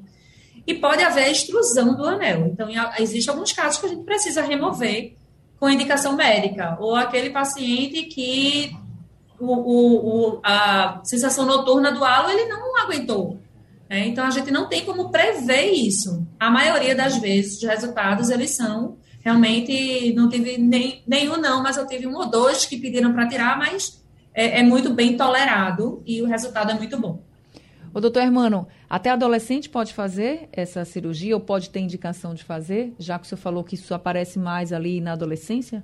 E 0.68 0.76
pode 0.76 1.04
haver 1.04 1.32
extrusão 1.32 1.96
do 1.96 2.06
anel. 2.06 2.46
Então, 2.46 2.70
existem 3.00 3.34
alguns 3.34 3.52
casos 3.52 3.80
que 3.80 3.88
a 3.88 3.90
gente 3.90 4.04
precisa 4.04 4.44
remover 4.44 5.16
com 5.60 5.68
indicação 5.68 6.16
médica. 6.16 6.78
Ou 6.80 6.96
aquele 6.96 7.32
paciente 7.32 8.04
que 8.04 8.72
o, 9.40 9.48
o, 9.48 10.36
o, 10.36 10.40
a 10.44 11.02
sensação 11.04 11.46
noturna 11.46 11.92
do 11.92 12.06
halo 12.06 12.30
ele 12.30 12.46
não 12.46 12.78
aguentou. 12.78 13.40
É, 13.90 14.06
então, 14.06 14.26
a 14.26 14.30
gente 14.30 14.52
não 14.52 14.70
tem 14.70 14.86
como 14.86 15.10
prever 15.10 15.72
isso. 15.72 16.26
A 16.40 16.52
maioria 16.52 16.96
das 16.96 17.18
vezes, 17.18 17.58
os 17.58 17.68
resultados, 17.68 18.30
eles 18.30 18.56
são 18.56 18.98
realmente 19.24 20.14
não 20.14 20.30
tive 20.30 20.58
nem, 20.58 21.02
nenhum 21.08 21.38
não, 21.38 21.64
mas 21.64 21.78
eu 21.78 21.88
tive 21.88 22.08
um 22.08 22.16
ou 22.16 22.30
dois 22.30 22.66
que 22.66 22.78
pediram 22.78 23.14
para 23.14 23.28
tirar, 23.28 23.58
mas 23.58 24.04
é, 24.34 24.60
é, 24.60 24.64
muito 24.64 24.94
bem 24.94 25.16
tolerado 25.16 26.02
e 26.06 26.22
o 26.22 26.26
resultado 26.26 26.72
é 26.72 26.74
muito 26.74 27.00
bom. 27.00 27.24
O 27.94 28.00
doutor 28.00 28.24
Hermano, 28.24 28.68
até 28.90 29.10
adolescente 29.10 29.70
pode 29.70 29.94
fazer 29.94 30.48
essa 30.52 30.86
cirurgia 30.86 31.36
ou 31.36 31.42
pode 31.42 31.70
ter 31.70 31.80
indicação 31.82 32.34
de 32.34 32.44
fazer, 32.44 32.94
já 32.98 33.20
que 33.20 33.26
o 33.26 33.28
senhor 33.28 33.40
falou 33.40 33.64
que 33.64 33.76
isso 33.76 33.94
aparece 33.94 34.40
mais 34.40 34.72
ali 34.72 35.02
na 35.02 35.12
adolescência? 35.14 35.84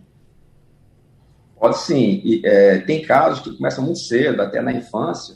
Pode 1.59 1.79
sim. 1.79 2.21
E, 2.23 2.41
é, 2.45 2.79
tem 2.79 3.01
casos 3.01 3.41
que 3.41 3.55
começam 3.57 3.83
muito 3.83 3.99
cedo, 3.99 4.41
até 4.41 4.61
na 4.61 4.71
infância, 4.71 5.35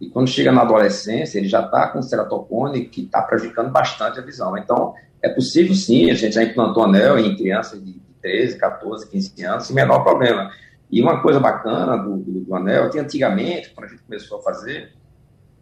e 0.00 0.08
quando 0.08 0.28
chega 0.28 0.50
na 0.50 0.62
adolescência, 0.62 1.38
ele 1.38 1.48
já 1.48 1.60
está 1.62 1.88
com 1.88 2.00
ceratocone 2.00 2.86
que 2.86 3.02
está 3.02 3.20
prejudicando 3.20 3.70
bastante 3.70 4.18
a 4.18 4.22
visão. 4.22 4.56
Então, 4.56 4.94
é 5.22 5.28
possível 5.28 5.74
sim, 5.74 6.10
a 6.10 6.14
gente 6.14 6.34
já 6.34 6.42
implantou 6.42 6.84
anel 6.84 7.18
em 7.18 7.36
crianças 7.36 7.84
de 7.84 8.00
13, 8.22 8.56
14, 8.58 9.10
15 9.10 9.44
anos, 9.44 9.66
sem 9.66 9.76
menor 9.76 10.02
problema. 10.02 10.50
E 10.90 11.02
uma 11.02 11.20
coisa 11.20 11.38
bacana 11.38 11.98
do, 11.98 12.16
do, 12.16 12.40
do 12.40 12.54
anel, 12.54 12.88
que 12.88 12.98
antigamente, 12.98 13.70
quando 13.74 13.86
a 13.86 13.88
gente 13.90 14.02
começou 14.02 14.38
a 14.38 14.42
fazer, 14.42 14.92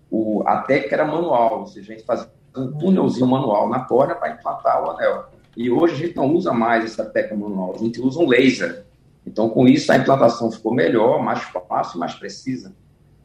o, 0.09 0.45
a 0.47 0.59
técnica 0.63 0.95
era 0.95 1.05
manual, 1.05 1.61
ou 1.61 1.67
seja, 1.67 1.93
a 1.93 1.97
gente 1.97 2.07
fazia 2.07 2.29
um 2.57 2.73
túnelzinho 2.79 3.27
manual 3.27 3.69
na 3.69 3.81
córnea 3.81 4.15
para 4.15 4.31
implantar 4.31 4.85
o 4.85 4.91
anel. 4.91 5.27
E 5.57 5.69
hoje 5.69 5.95
a 5.95 6.07
gente 6.07 6.17
não 6.17 6.33
usa 6.33 6.53
mais 6.53 6.85
essa 6.85 7.05
técnica 7.05 7.37
manual, 7.37 7.75
a 7.75 7.79
gente 7.79 8.01
usa 8.01 8.21
um 8.21 8.29
laser. 8.29 8.85
Então, 9.27 9.49
com 9.51 9.67
isso, 9.67 9.91
a 9.91 9.97
implantação 9.97 10.51
ficou 10.51 10.73
melhor, 10.73 11.21
mais 11.23 11.43
fácil, 11.69 11.99
mais 11.99 12.15
precisa. 12.15 12.73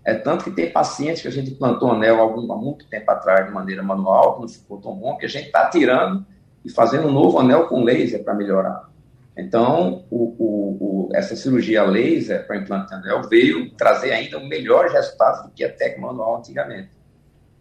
É 0.05 0.13
tanto 0.13 0.43
que 0.43 0.51
tem 0.51 0.69
pacientes 0.69 1.21
que 1.21 1.27
a 1.27 1.31
gente 1.31 1.51
plantou 1.51 1.91
anel 1.91 2.19
algum, 2.19 2.51
há 2.51 2.57
muito 2.57 2.85
tempo 2.87 3.09
atrás 3.09 3.45
de 3.45 3.53
maneira 3.53 3.81
manual, 3.81 4.35
que 4.35 4.41
não 4.41 4.47
ficou 4.49 4.77
tão 4.77 4.93
bom, 4.93 5.15
que 5.15 5.25
a 5.25 5.29
gente 5.29 5.45
está 5.45 5.69
tirando 5.69 6.25
e 6.65 6.69
fazendo 6.69 7.07
um 7.07 7.11
novo 7.11 7.39
anel 7.39 7.67
com 7.67 7.83
laser 7.83 8.23
para 8.23 8.33
melhorar. 8.33 8.89
Então, 9.35 10.03
o, 10.11 10.35
o, 10.37 11.07
o, 11.07 11.09
essa 11.13 11.35
cirurgia 11.35 11.83
laser 11.83 12.45
para 12.45 12.57
implante 12.57 12.93
anel 12.93 13.23
veio 13.23 13.71
trazer 13.71 14.11
ainda 14.11 14.39
melhores 14.39 14.91
resultados 14.91 15.43
do 15.43 15.51
que 15.51 15.63
a 15.63 15.71
técnica 15.71 16.01
manual 16.01 16.37
antigamente. 16.37 16.89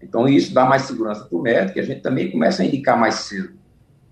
Então, 0.02 0.28
isso 0.28 0.52
dá 0.52 0.64
mais 0.64 0.82
segurança 0.82 1.24
para 1.24 1.38
o 1.38 1.40
médico 1.40 1.78
e 1.78 1.80
a 1.80 1.84
gente 1.84 2.00
também 2.00 2.30
começa 2.30 2.62
a 2.62 2.66
indicar 2.66 2.98
mais 2.98 3.14
cedo. 3.14 3.54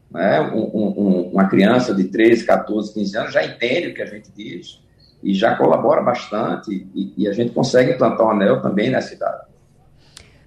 Né? 0.08 0.40
Um, 0.40 0.62
um, 0.62 1.30
uma 1.32 1.48
criança 1.48 1.92
de 1.92 2.04
13, 2.04 2.46
14, 2.46 2.94
15 2.94 3.16
anos 3.18 3.32
já 3.32 3.44
entende 3.44 3.88
o 3.88 3.94
que 3.94 4.02
a 4.02 4.06
gente 4.06 4.30
diz 4.32 4.80
e 5.22 5.34
já 5.34 5.54
colabora 5.56 6.02
bastante 6.02 6.88
e, 6.94 7.14
e 7.16 7.28
a 7.28 7.32
gente 7.32 7.52
consegue 7.52 7.92
implantar 7.92 8.26
um 8.26 8.30
anel 8.30 8.62
também 8.62 8.90
nessa 8.90 9.14
idade. 9.14 9.50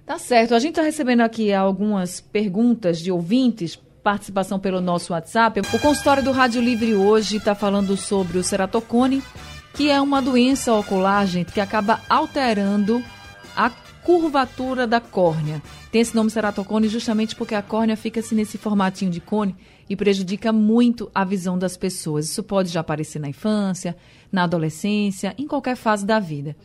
Tá 0.06 0.18
certo. 0.18 0.54
A 0.54 0.58
gente 0.58 0.72
está 0.72 0.82
recebendo 0.82 1.22
aqui 1.22 1.52
algumas 1.52 2.20
perguntas 2.20 2.98
de 2.98 3.10
ouvintes, 3.10 3.78
participação 4.02 4.58
pelo 4.58 4.80
nosso 4.80 5.12
WhatsApp. 5.14 5.60
O 5.60 5.78
consultório 5.78 6.22
do 6.22 6.30
Rádio 6.30 6.60
Livre 6.60 6.94
hoje 6.94 7.38
está 7.38 7.54
falando 7.54 7.96
sobre 7.96 8.36
o 8.36 8.44
ceratocone, 8.44 9.22
que 9.72 9.90
é 9.90 9.98
uma 10.00 10.20
doença 10.20 10.74
ocular, 10.74 11.26
gente, 11.26 11.52
que 11.52 11.60
acaba 11.60 12.00
alterando 12.08 13.02
a 13.56 13.70
curvatura 14.04 14.86
da 14.86 15.00
córnea. 15.00 15.62
Tem 15.90 16.02
esse 16.02 16.14
nome 16.14 16.30
ceratocone 16.30 16.88
justamente 16.88 17.34
porque 17.34 17.54
a 17.54 17.62
córnea 17.62 17.96
fica 17.96 18.20
assim 18.20 18.34
nesse 18.34 18.58
formatinho 18.58 19.10
de 19.10 19.20
cone 19.20 19.56
e 19.88 19.96
prejudica 19.96 20.52
muito 20.52 21.10
a 21.14 21.24
visão 21.24 21.58
das 21.58 21.76
pessoas. 21.76 22.26
Isso 22.26 22.42
pode 22.42 22.68
já 22.68 22.80
aparecer 22.80 23.18
na 23.18 23.28
infância, 23.28 23.96
na 24.34 24.44
adolescência, 24.44 25.34
em 25.38 25.46
qualquer 25.46 25.76
fase 25.76 26.04
da 26.04 26.18
vida. 26.18 26.56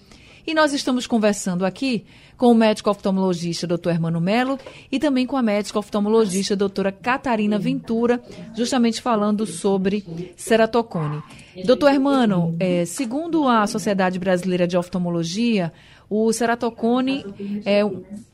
E 0.45 0.53
nós 0.53 0.73
estamos 0.73 1.05
conversando 1.05 1.63
aqui 1.63 2.05
com 2.35 2.47
o 2.47 2.55
médico 2.55 2.89
oftalmologista 2.89 3.67
Dr. 3.67 3.89
Hermano 3.89 4.19
Melo 4.19 4.57
e 4.91 4.97
também 4.97 5.27
com 5.27 5.37
a 5.37 5.43
médica 5.43 5.77
oftalmologista 5.77 6.55
doutora 6.55 6.91
Catarina 6.91 7.59
Ventura, 7.59 8.19
justamente 8.55 8.99
falando 8.99 9.45
sobre 9.45 10.03
ceratocone. 10.35 11.21
Doutor 11.65 11.91
Hermano, 11.91 12.55
é, 12.59 12.83
segundo 12.85 13.47
a 13.47 13.67
Sociedade 13.67 14.17
Brasileira 14.17 14.65
de 14.65 14.75
Oftalmologia, 14.75 15.71
o 16.09 16.33
ceratocone 16.33 17.23
é 17.63 17.83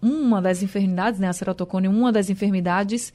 uma 0.02 0.42
das 0.42 0.64
enfermidades, 0.64 1.20
né? 1.20 1.28
A 1.28 1.34
ceratocone 1.34 1.88
é 1.88 1.90
uma 1.90 2.14
das 2.14 2.30
enfermidades 2.30 3.12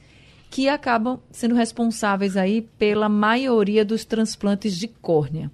que 0.51 0.67
acabam 0.69 1.19
sendo 1.31 1.55
responsáveis 1.55 2.37
aí 2.37 2.61
pela 2.61 3.09
maioria 3.09 3.83
dos 3.83 4.05
transplantes 4.05 4.77
de 4.77 4.87
córnea. 4.87 5.49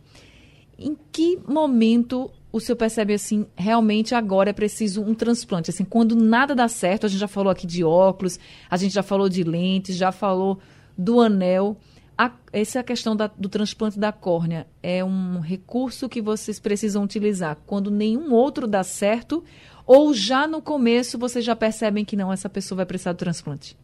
Em 0.78 0.96
que 1.12 1.40
momento 1.48 2.32
o 2.52 2.60
senhor 2.60 2.76
percebe 2.76 3.14
assim, 3.14 3.46
realmente 3.56 4.14
agora 4.14 4.50
é 4.50 4.54
preciso 4.54 5.02
um 5.02 5.14
transplante? 5.14 5.70
Assim, 5.70 5.84
quando 5.84 6.16
nada 6.16 6.54
dá 6.56 6.68
certo, 6.68 7.06
a 7.06 7.10
gente 7.10 7.20
já 7.20 7.28
falou 7.28 7.52
aqui 7.52 7.66
de 7.66 7.84
óculos, 7.84 8.40
a 8.70 8.78
gente 8.78 8.94
já 8.94 9.04
falou 9.04 9.28
de 9.28 9.44
lentes, 9.44 9.96
já 9.96 10.12
falou 10.12 10.60
do 10.98 11.20
anel. 11.20 11.78
A, 12.18 12.32
essa 12.52 12.82
questão 12.84 13.16
da, 13.16 13.28
do 13.28 13.48
transplante 13.48 14.00
da 14.00 14.12
córnea 14.12 14.66
é 14.82 15.04
um 15.04 15.40
recurso 15.40 16.10
que 16.10 16.22
vocês 16.22 16.60
precisam 16.60 17.04
utilizar 17.04 17.58
quando 17.66 17.92
nenhum 17.92 18.34
outro 18.34 18.66
dá 18.66 18.84
certo 18.84 19.44
ou 19.86 20.14
já 20.14 20.48
no 20.48 20.62
começo 20.62 21.18
vocês 21.18 21.46
já 21.46 21.56
percebem 21.56 22.04
que 22.04 22.16
não, 22.16 22.34
essa 22.34 22.50
pessoa 22.50 22.78
vai 22.78 22.86
precisar 22.86 23.14
do 23.14 23.20
transplante? 23.20 23.78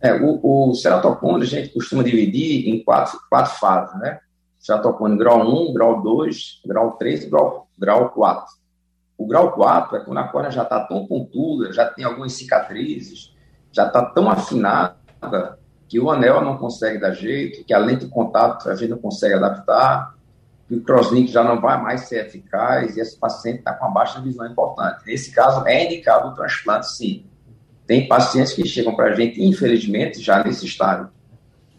É, 0.00 0.14
o, 0.14 0.70
o 0.70 0.74
ceratocone 0.74 1.44
a 1.44 1.46
gente 1.46 1.68
costuma 1.68 2.02
dividir 2.02 2.68
em 2.68 2.82
quatro, 2.82 3.20
quatro 3.30 3.54
fases, 3.58 4.00
né? 4.00 4.18
Ceratocone 4.62 5.18
grau 5.18 5.40
1, 5.40 5.74
grau 5.74 6.00
2, 6.00 6.62
grau 6.64 6.92
3 6.92 7.24
e 7.24 7.28
grau, 7.28 7.68
grau 7.76 8.10
4. 8.10 8.46
O 9.18 9.26
grau 9.26 9.50
4 9.50 9.96
é 9.96 10.00
quando 10.04 10.18
a 10.18 10.28
córnea 10.28 10.52
já 10.52 10.62
está 10.62 10.78
tão 10.78 11.04
pontuda, 11.04 11.72
já 11.72 11.84
tem 11.86 12.04
algumas 12.04 12.34
cicatrizes, 12.34 13.34
já 13.72 13.88
está 13.88 14.04
tão 14.04 14.30
afinada 14.30 15.58
que 15.88 15.98
o 15.98 16.12
anel 16.12 16.40
não 16.42 16.58
consegue 16.58 17.00
dar 17.00 17.10
jeito, 17.10 17.64
que 17.64 17.74
a 17.74 17.78
lente 17.78 18.04
de 18.04 18.10
contato 18.12 18.70
a 18.70 18.76
gente 18.76 18.90
não 18.90 18.98
consegue 18.98 19.34
adaptar, 19.34 20.14
que 20.68 20.76
o 20.76 20.82
crosslink 20.82 21.30
já 21.30 21.42
não 21.42 21.60
vai 21.60 21.82
mais 21.82 22.02
ser 22.02 22.24
eficaz 22.24 22.96
e 22.96 23.00
esse 23.00 23.18
paciente 23.18 23.58
está 23.58 23.74
com 23.74 23.86
uma 23.86 23.92
baixa 23.92 24.20
visão 24.20 24.46
importante. 24.46 25.04
Nesse 25.04 25.32
caso, 25.32 25.66
é 25.66 25.86
indicado 25.86 26.28
o 26.28 26.34
transplante, 26.34 26.88
sim. 26.88 27.26
Tem 27.84 28.06
pacientes 28.06 28.52
que 28.52 28.64
chegam 28.64 28.94
para 28.94 29.06
a 29.06 29.14
gente, 29.14 29.42
infelizmente, 29.42 30.20
já 30.20 30.42
nesse 30.44 30.64
estado. 30.64 31.10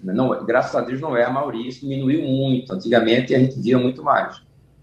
Não, 0.03 0.45
graças 0.45 0.75
a 0.75 0.81
Deus 0.81 0.99
não 0.99 1.15
é 1.15 1.23
a 1.23 1.29
maioria, 1.29 1.67
isso 1.67 1.81
diminuiu 1.81 2.21
muito. 2.23 2.73
Antigamente 2.73 3.33
a 3.33 3.39
gente 3.39 3.59
via 3.59 3.77
muito 3.77 4.03
mais. 4.03 4.41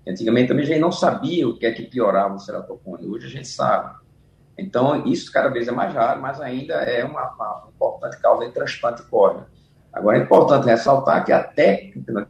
Antigamente 0.08 0.48
também 0.48 0.64
a 0.64 0.66
gente 0.66 0.80
não 0.80 0.90
sabia 0.90 1.46
o 1.46 1.56
que 1.56 1.66
é 1.66 1.72
que 1.72 1.82
piorava 1.82 2.34
o 2.34 2.38
ceratocone. 2.38 3.06
Hoje 3.06 3.26
a 3.26 3.30
gente 3.30 3.48
sabe. 3.48 3.94
Então, 4.56 5.06
isso 5.06 5.30
cada 5.32 5.48
vez 5.48 5.68
é 5.68 5.72
mais 5.72 5.94
raro, 5.94 6.20
mas 6.20 6.40
ainda 6.40 6.74
é 6.74 7.04
uma, 7.04 7.30
uma 7.32 7.68
importante 7.74 8.20
causa 8.20 8.46
de 8.46 8.52
transplante 8.52 9.02
córnea. 9.04 9.46
Agora, 9.92 10.18
é 10.18 10.22
importante 10.22 10.66
ressaltar 10.66 11.24
que 11.24 11.32
a 11.32 11.42
técnica 11.42 12.28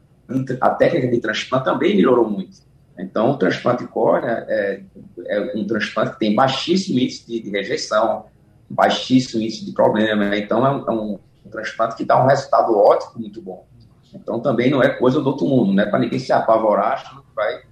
a 0.60 0.70
técnica 0.70 1.08
de 1.08 1.20
transplante 1.20 1.64
também 1.64 1.96
melhorou 1.96 2.28
muito. 2.28 2.58
Então, 2.98 3.30
o 3.30 3.36
transplante 3.36 3.84
de 3.84 3.90
córnea 3.90 4.44
é, 4.48 4.82
é 5.26 5.52
um 5.56 5.66
transplante 5.66 6.12
que 6.12 6.18
tem 6.18 6.34
baixíssimo 6.34 6.98
índice 6.98 7.26
de, 7.26 7.40
de, 7.40 7.50
rejeição, 7.50 8.26
baixíssimo 8.68 9.42
índice 9.42 9.64
de 9.64 9.72
problema. 9.72 10.36
Então, 10.36 10.64
é 10.66 10.70
um, 10.70 10.88
é 10.88 10.90
um, 10.90 11.18
um 11.44 11.50
transplante 11.50 11.96
que 11.96 12.04
dá 12.04 12.22
um 12.22 12.26
resultado 12.26 12.76
ótimo, 12.76 13.20
muito 13.20 13.40
bom. 13.40 13.66
Então, 14.14 14.40
também 14.40 14.70
não 14.70 14.82
é 14.82 14.88
coisa 14.88 15.20
do 15.20 15.28
outro 15.28 15.46
mundo, 15.46 15.72
não 15.72 15.82
é 15.82 15.86
para 15.86 15.98
ninguém 15.98 16.18
se 16.18 16.32
apavorar 16.32 17.08
que 17.08 17.34
vai 17.34 17.62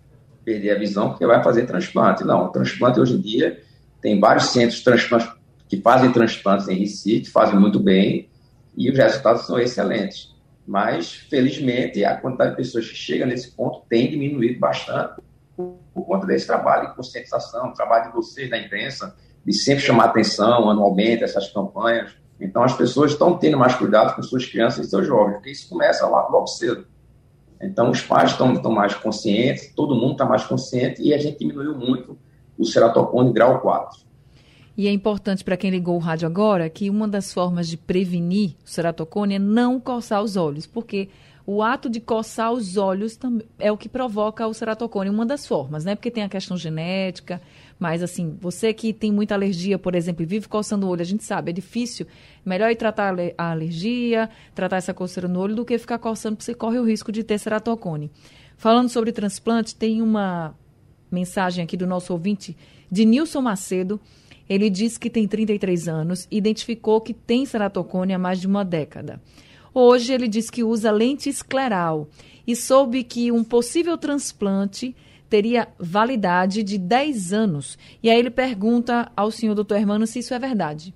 perder 0.45 0.71
a 0.71 0.79
visão 0.79 1.11
porque 1.11 1.27
vai 1.27 1.43
fazer 1.43 1.67
transplante. 1.67 2.25
Não, 2.25 2.47
o 2.47 2.49
transplante 2.49 3.01
hoje 3.01 3.15
em 3.15 3.21
dia 3.21 3.63
tem 4.01 4.21
vários 4.21 4.47
centros 4.47 4.83
que 5.69 5.81
fazem 5.81 6.13
transplantes 6.13 6.69
em 6.69 6.77
Recife, 6.77 7.31
fazem 7.31 7.59
muito 7.59 7.81
bem 7.81 8.31
e 8.77 8.91
os 8.91 8.97
resultados 8.97 9.47
são 9.47 9.59
excelentes. 9.59 10.35
Mas, 10.67 11.13
felizmente, 11.13 12.05
a 12.05 12.17
quantidade 12.17 12.51
de 12.51 12.57
pessoas 12.57 12.89
que 12.89 12.95
chegam 12.95 13.27
nesse 13.27 13.51
ponto 13.53 13.83
tem 13.89 14.09
diminuído 14.09 14.61
bastante 14.61 15.21
por 15.57 16.07
conta 16.07 16.27
desse 16.27 16.47
trabalho 16.47 16.91
de 16.91 16.95
conscientização, 16.95 17.73
trabalho 17.73 18.11
de 18.11 18.17
vocês, 18.17 18.49
da 18.49 18.57
imprensa, 18.57 19.17
de 19.45 19.53
sempre 19.53 19.83
chamar 19.83 20.05
atenção 20.05 20.71
anualmente 20.71 21.25
essas 21.25 21.51
campanhas. 21.51 22.13
Então, 22.41 22.63
as 22.63 22.77
pessoas 22.77 23.13
estão 23.13 23.37
tendo 23.37 23.59
mais 23.59 23.75
cuidado 23.75 24.15
com 24.15 24.23
suas 24.23 24.47
crianças 24.47 24.87
e 24.87 24.91
seus 24.91 25.07
jovens, 25.07 25.35
porque 25.35 25.51
isso 25.51 25.69
começa 25.69 26.07
lá 26.07 26.29
logo 26.29 26.47
cedo. 26.47 26.87
Então, 27.61 27.91
os 27.91 28.01
pais 28.01 28.31
estão, 28.31 28.55
mais 28.71 28.95
conscientes, 28.95 29.73
todo 29.75 29.95
mundo 29.95 30.13
está 30.13 30.25
mais 30.25 30.45
consciente 30.45 31.03
e 31.03 31.13
a 31.13 31.19
gente 31.19 31.39
diminuiu 31.39 31.77
muito 31.77 32.17
o 32.57 32.65
ceratocone 32.65 33.33
grau 33.33 33.61
4. 33.61 34.07
E 34.77 34.87
é 34.87 34.93
importante 34.93 35.43
para 35.43 35.57
quem 35.57 35.71
ligou 35.71 35.97
o 35.97 35.99
rádio 35.99 36.29
agora 36.29 36.71
que 36.71 36.89
uma 36.89 37.09
das 37.09 37.33
formas 37.33 37.67
de 37.67 37.77
prevenir 37.77 38.55
o 38.65 38.69
ceratocone 38.69 39.35
é 39.35 39.39
não 39.39 39.81
coçar 39.81 40.23
os 40.23 40.37
olhos, 40.37 40.67
porque 40.67 41.09
o 41.45 41.63
ato 41.63 41.91
de 41.91 41.99
coçar 41.99 42.53
os 42.53 42.77
olhos 42.77 43.19
é 43.59 43.73
o 43.73 43.77
que 43.77 43.89
provoca 43.89 44.47
o 44.47 44.55
ceratocone, 44.55 45.11
uma 45.11 45.27
das 45.27 45.47
formas, 45.47 45.85
né? 45.85 45.97
Porque 45.97 46.11
tem 46.13 46.23
a 46.23 46.29
questão 46.29 46.57
genética, 46.57 47.41
mas 47.79 48.03
assim, 48.03 48.37
você 48.41 48.73
que 48.73 48.93
tem 48.93 49.13
muita 49.13 49.35
alergia, 49.35 49.79
por 49.79 49.95
exemplo, 49.95 50.23
e 50.23 50.27
vive 50.27 50.49
coçando 50.49 50.87
o 50.87 50.91
olho, 50.91 51.01
a 51.03 51.05
gente 51.05 51.23
sabe, 51.23 51.51
é 51.51 51.53
difícil. 51.53 52.07
Melhor 52.45 52.71
ir 52.71 52.77
tratar 52.77 53.15
a 53.37 53.51
alergia, 53.51 54.29
tratar 54.55 54.79
essa 54.79 54.93
coceira 54.93 55.29
no 55.29 55.39
olho, 55.39 55.55
do 55.55 55.65
que 55.65 55.79
ficar 55.79 55.99
coçando, 55.99 56.37
porque 56.37 56.45
você 56.45 56.55
corre 56.55 56.79
o 56.79 56.85
risco 56.85 57.13
de 57.13 57.23
ter 57.23 57.39
ceratocone. 57.39 58.11
Falando 58.57 58.89
sobre 58.89 59.13
transplante, 59.13 59.77
tem 59.77 60.03
uma 60.03 60.55
mensagem 61.11 61.63
aqui 61.63 61.77
do 61.77 61.87
nosso 61.87 62.13
ouvinte, 62.13 62.57
de 62.91 63.05
Nilson 63.05 63.41
Macedo. 63.41 64.01
Ele 64.49 64.69
diz 64.69 64.99
que 64.99 65.09
tem 65.09 65.29
33 65.29 65.89
anos, 65.89 66.27
identificou 66.31 67.01
que 67.01 67.15
tem 67.15 67.47
ceratocone 67.47 68.15
há 68.15 68.19
mais 68.19 68.41
de 68.41 68.47
uma 68.47 68.65
década. 68.65 69.21
Hoje 69.73 70.13
ele 70.13 70.27
diz 70.27 70.51
que 70.51 70.65
usa 70.65 70.91
lente 70.91 71.29
escleral 71.29 72.09
e 72.47 72.57
soube 72.57 73.05
que 73.05 73.31
um 73.31 73.45
possível 73.45 73.97
transplante 73.97 74.97
teria 75.29 75.69
validade 75.79 76.63
de 76.63 76.79
10 76.79 77.33
anos. 77.33 77.79
E 78.03 78.11
aí 78.11 78.19
ele 78.19 78.31
pergunta 78.31 79.11
ao 79.17 79.31
senhor 79.31 79.55
doutor 79.55 79.77
Hermano 79.77 80.07
se 80.07 80.19
isso 80.21 80.35
é 80.35 80.39
verdade. 80.39 80.95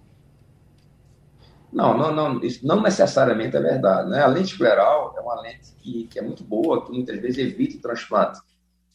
Não, 1.72 1.96
não, 1.96 2.14
não, 2.14 2.44
isso 2.44 2.66
não 2.66 2.82
necessariamente 2.82 3.56
é 3.56 3.60
verdade. 3.60 4.10
Né? 4.10 4.22
A 4.22 4.26
lente 4.26 4.52
escleral 4.52 5.14
é 5.16 5.20
uma 5.20 5.40
lente 5.40 5.72
que, 5.78 6.04
que 6.04 6.18
é 6.18 6.22
muito 6.22 6.44
boa, 6.44 6.84
que 6.84 6.92
muitas 6.92 7.18
vezes 7.18 7.38
evita 7.38 7.78
o 7.78 7.80
transplante. 7.80 8.40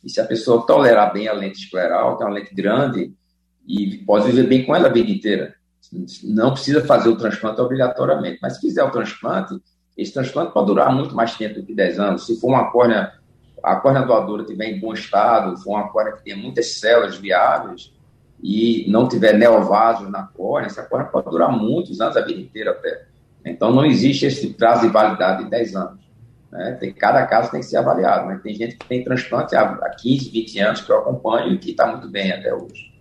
E 0.04 0.10
se 0.10 0.22
a 0.22 0.26
pessoa 0.26 0.66
tolerar 0.66 1.12
bem 1.12 1.28
a 1.28 1.34
lente 1.34 1.60
escleral, 1.60 2.18
que 2.18 2.24
é 2.24 2.26
uma 2.28 2.36
lente 2.36 2.54
grande, 2.54 3.14
e 3.68 3.98
pode 4.06 4.28
viver 4.28 4.48
bem 4.48 4.66
com 4.66 4.76
ela 4.76 4.88
a 4.88 4.92
vida 4.92 5.12
inteira. 5.12 5.56
Não 6.24 6.52
precisa 6.52 6.86
fazer 6.86 7.10
o 7.10 7.18
transplante 7.18 7.60
obrigatoriamente, 7.60 8.40
mas 8.42 8.56
se 8.56 8.62
fizer 8.62 8.84
o 8.84 8.92
transplante, 8.92 9.56
esse 9.98 10.14
transplante 10.14 10.54
pode 10.54 10.68
durar 10.68 10.94
muito 10.94 11.16
mais 11.16 11.36
tempo 11.36 11.56
do 11.56 11.66
que 11.66 11.74
10 11.74 12.00
anos. 12.00 12.26
Se 12.26 12.40
for 12.40 12.50
uma 12.50 12.72
córnea, 12.72 13.12
a 13.72 13.76
córnea 13.78 14.02
doadora 14.04 14.44
estiver 14.44 14.66
em 14.66 14.80
bom 14.80 14.94
estado, 14.94 15.58
for 15.58 15.72
uma 15.72 15.90
córnea 15.90 16.14
que 16.14 16.24
tenha 16.24 16.38
muitas 16.38 16.80
células 16.80 17.18
viáveis 17.18 17.94
e 18.42 18.86
não 18.90 19.08
tiver 19.08 19.34
neovasos 19.34 20.10
na 20.10 20.24
córnea, 20.24 20.68
essa 20.68 20.84
córnea 20.84 21.10
pode 21.10 21.30
durar 21.30 21.52
muitos 21.52 22.00
anos, 22.00 22.16
a 22.16 22.22
vida 22.22 22.40
inteira 22.40 22.72
até. 22.72 23.06
Então, 23.46 23.74
não 23.74 23.86
existe 23.86 24.26
esse 24.26 24.54
prazo 24.54 24.82
de 24.82 24.90
validade 24.90 25.44
de 25.44 25.50
10 25.50 25.76
anos. 25.76 26.08
Né? 26.52 26.78
Tem, 26.80 26.94
cada 26.94 27.26
caso 27.26 27.52
tem 27.52 27.60
que 27.60 27.66
ser 27.66 27.78
avaliado. 27.78 28.28
Né? 28.28 28.40
Tem 28.44 28.54
gente 28.54 28.76
que 28.76 28.86
tem 28.86 29.04
transplante 29.04 29.56
há 29.56 29.90
15, 29.90 30.30
20 30.30 30.60
anos 30.60 30.82
que 30.82 30.92
eu 30.92 30.98
acompanho 30.98 31.54
e 31.54 31.58
que 31.58 31.72
está 31.72 31.88
muito 31.88 32.10
bem 32.10 32.32
até 32.32 32.54
hoje. 32.54 32.94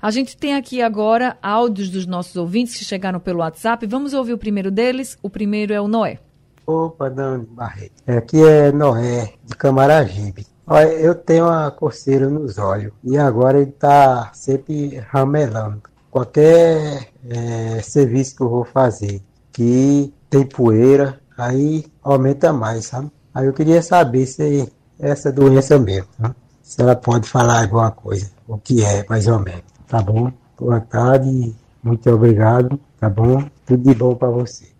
A 0.00 0.10
gente 0.10 0.36
tem 0.36 0.54
aqui 0.54 0.80
agora 0.80 1.36
áudios 1.42 1.90
dos 1.90 2.06
nossos 2.06 2.36
ouvintes 2.36 2.76
que 2.76 2.84
chegaram 2.84 3.18
pelo 3.18 3.40
WhatsApp. 3.40 3.84
Vamos 3.86 4.14
ouvir 4.14 4.32
o 4.32 4.38
primeiro 4.38 4.70
deles. 4.70 5.18
O 5.22 5.28
primeiro 5.28 5.72
é 5.72 5.80
o 5.80 5.88
Noé. 5.88 6.20
Opa, 6.68 7.08
Dani 7.08 7.46
Barreto. 7.46 7.94
Aqui 8.06 8.44
é 8.44 8.70
Noé, 8.70 9.32
de 9.42 9.56
Camaragibe. 9.56 10.46
Olha, 10.66 10.88
eu 10.88 11.14
tenho 11.14 11.46
uma 11.46 11.70
coceira 11.70 12.28
nos 12.28 12.58
olhos 12.58 12.92
e 13.02 13.16
agora 13.16 13.58
ele 13.58 13.70
está 13.70 14.30
sempre 14.34 14.98
ramelando. 14.98 15.80
Qualquer 16.10 17.08
é, 17.26 17.80
serviço 17.80 18.36
que 18.36 18.42
eu 18.42 18.50
vou 18.50 18.66
fazer 18.66 19.22
que 19.50 20.12
tem 20.28 20.44
poeira, 20.44 21.18
aí 21.38 21.86
aumenta 22.02 22.52
mais, 22.52 22.84
sabe? 22.84 23.10
Aí 23.32 23.46
eu 23.46 23.54
queria 23.54 23.80
saber 23.80 24.26
se 24.26 24.70
é 25.00 25.08
essa 25.08 25.32
doença 25.32 25.78
mesmo, 25.78 26.08
tá? 26.20 26.34
se 26.60 26.82
ela 26.82 26.94
pode 26.94 27.26
falar 27.26 27.62
alguma 27.62 27.90
coisa, 27.90 28.30
o 28.46 28.58
que 28.58 28.84
é, 28.84 29.06
mais 29.08 29.26
ou 29.26 29.38
menos. 29.38 29.64
Tá 29.86 30.02
bom? 30.02 30.30
Boa 30.60 30.80
tarde, 30.82 31.56
muito 31.82 32.10
obrigado, 32.10 32.78
tá 33.00 33.08
bom? 33.08 33.42
Tudo 33.64 33.82
de 33.84 33.94
bom 33.94 34.14
para 34.14 34.28
você. 34.28 34.77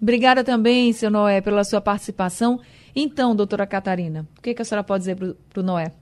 Obrigada 0.00 0.42
também, 0.42 0.92
seu 0.92 1.10
Noé, 1.10 1.40
pela 1.40 1.64
sua 1.64 1.80
participação. 1.80 2.60
Então, 2.94 3.36
doutora 3.36 3.66
Catarina, 3.66 4.26
o 4.38 4.40
que, 4.40 4.54
que 4.54 4.62
a 4.62 4.64
senhora 4.64 4.84
pode 4.84 5.02
dizer 5.02 5.16
para 5.16 5.60
o 5.60 5.62
Noé? 5.62 5.92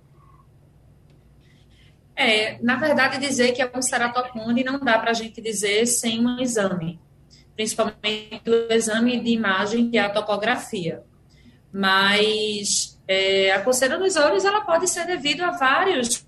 É, 2.17 2.59
na 2.63 2.77
verdade, 2.77 3.19
dizer 3.19 3.53
que 3.53 3.63
é 3.63 3.71
um 3.75 3.83
ceratocone 3.83 4.65
não 4.65 4.81
dá 4.81 4.99
para 4.99 5.11
a 5.11 5.15
gente 5.15 5.41
dizer 5.41 5.87
sem 5.87 6.25
um 6.27 6.41
exame, 6.41 6.99
principalmente 7.55 8.43
o 8.47 8.73
exame 8.73 9.21
de 9.21 9.31
imagem, 9.31 9.91
que 9.91 9.99
é 9.99 10.01
a 10.01 10.11
topografia. 10.11 11.03
Mas 11.73 12.99
é, 13.07 13.53
a 13.53 13.61
coceira 13.61 13.99
nos 13.99 14.17
olhos 14.17 14.45
ela 14.45 14.63
pode 14.63 14.89
ser 14.89 15.07
devido 15.07 15.43
a 15.43 15.53
vários 15.53 16.27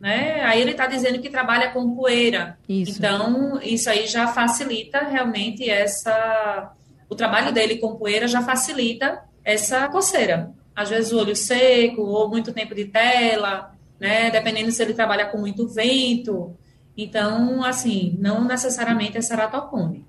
né? 0.00 0.40
Aí 0.44 0.62
ele 0.62 0.70
está 0.70 0.86
dizendo 0.86 1.20
que 1.20 1.28
trabalha 1.28 1.70
com 1.70 1.94
poeira. 1.94 2.58
Isso. 2.66 2.92
Então, 2.96 3.60
isso 3.62 3.90
aí 3.90 4.06
já 4.06 4.28
facilita 4.28 5.00
realmente 5.00 5.68
essa. 5.68 6.72
O 7.10 7.14
trabalho 7.16 7.52
dele 7.52 7.76
com 7.76 7.96
poeira 7.96 8.28
já 8.28 8.40
facilita 8.40 9.24
essa 9.44 9.88
coceira. 9.88 10.54
Às 10.74 10.88
vezes 10.88 11.12
o 11.12 11.18
olho 11.18 11.34
seco, 11.34 12.02
ou 12.02 12.30
muito 12.30 12.52
tempo 12.52 12.74
de 12.74 12.86
tela, 12.86 13.74
né? 13.98 14.30
Dependendo 14.30 14.70
se 14.70 14.80
ele 14.82 14.94
trabalha 14.94 15.26
com 15.26 15.36
muito 15.36 15.66
vento. 15.68 16.56
Então, 16.96 17.64
assim, 17.64 18.16
não 18.18 18.44
necessariamente 18.44 19.18
é 19.18 19.20
ceratocone. 19.20 20.06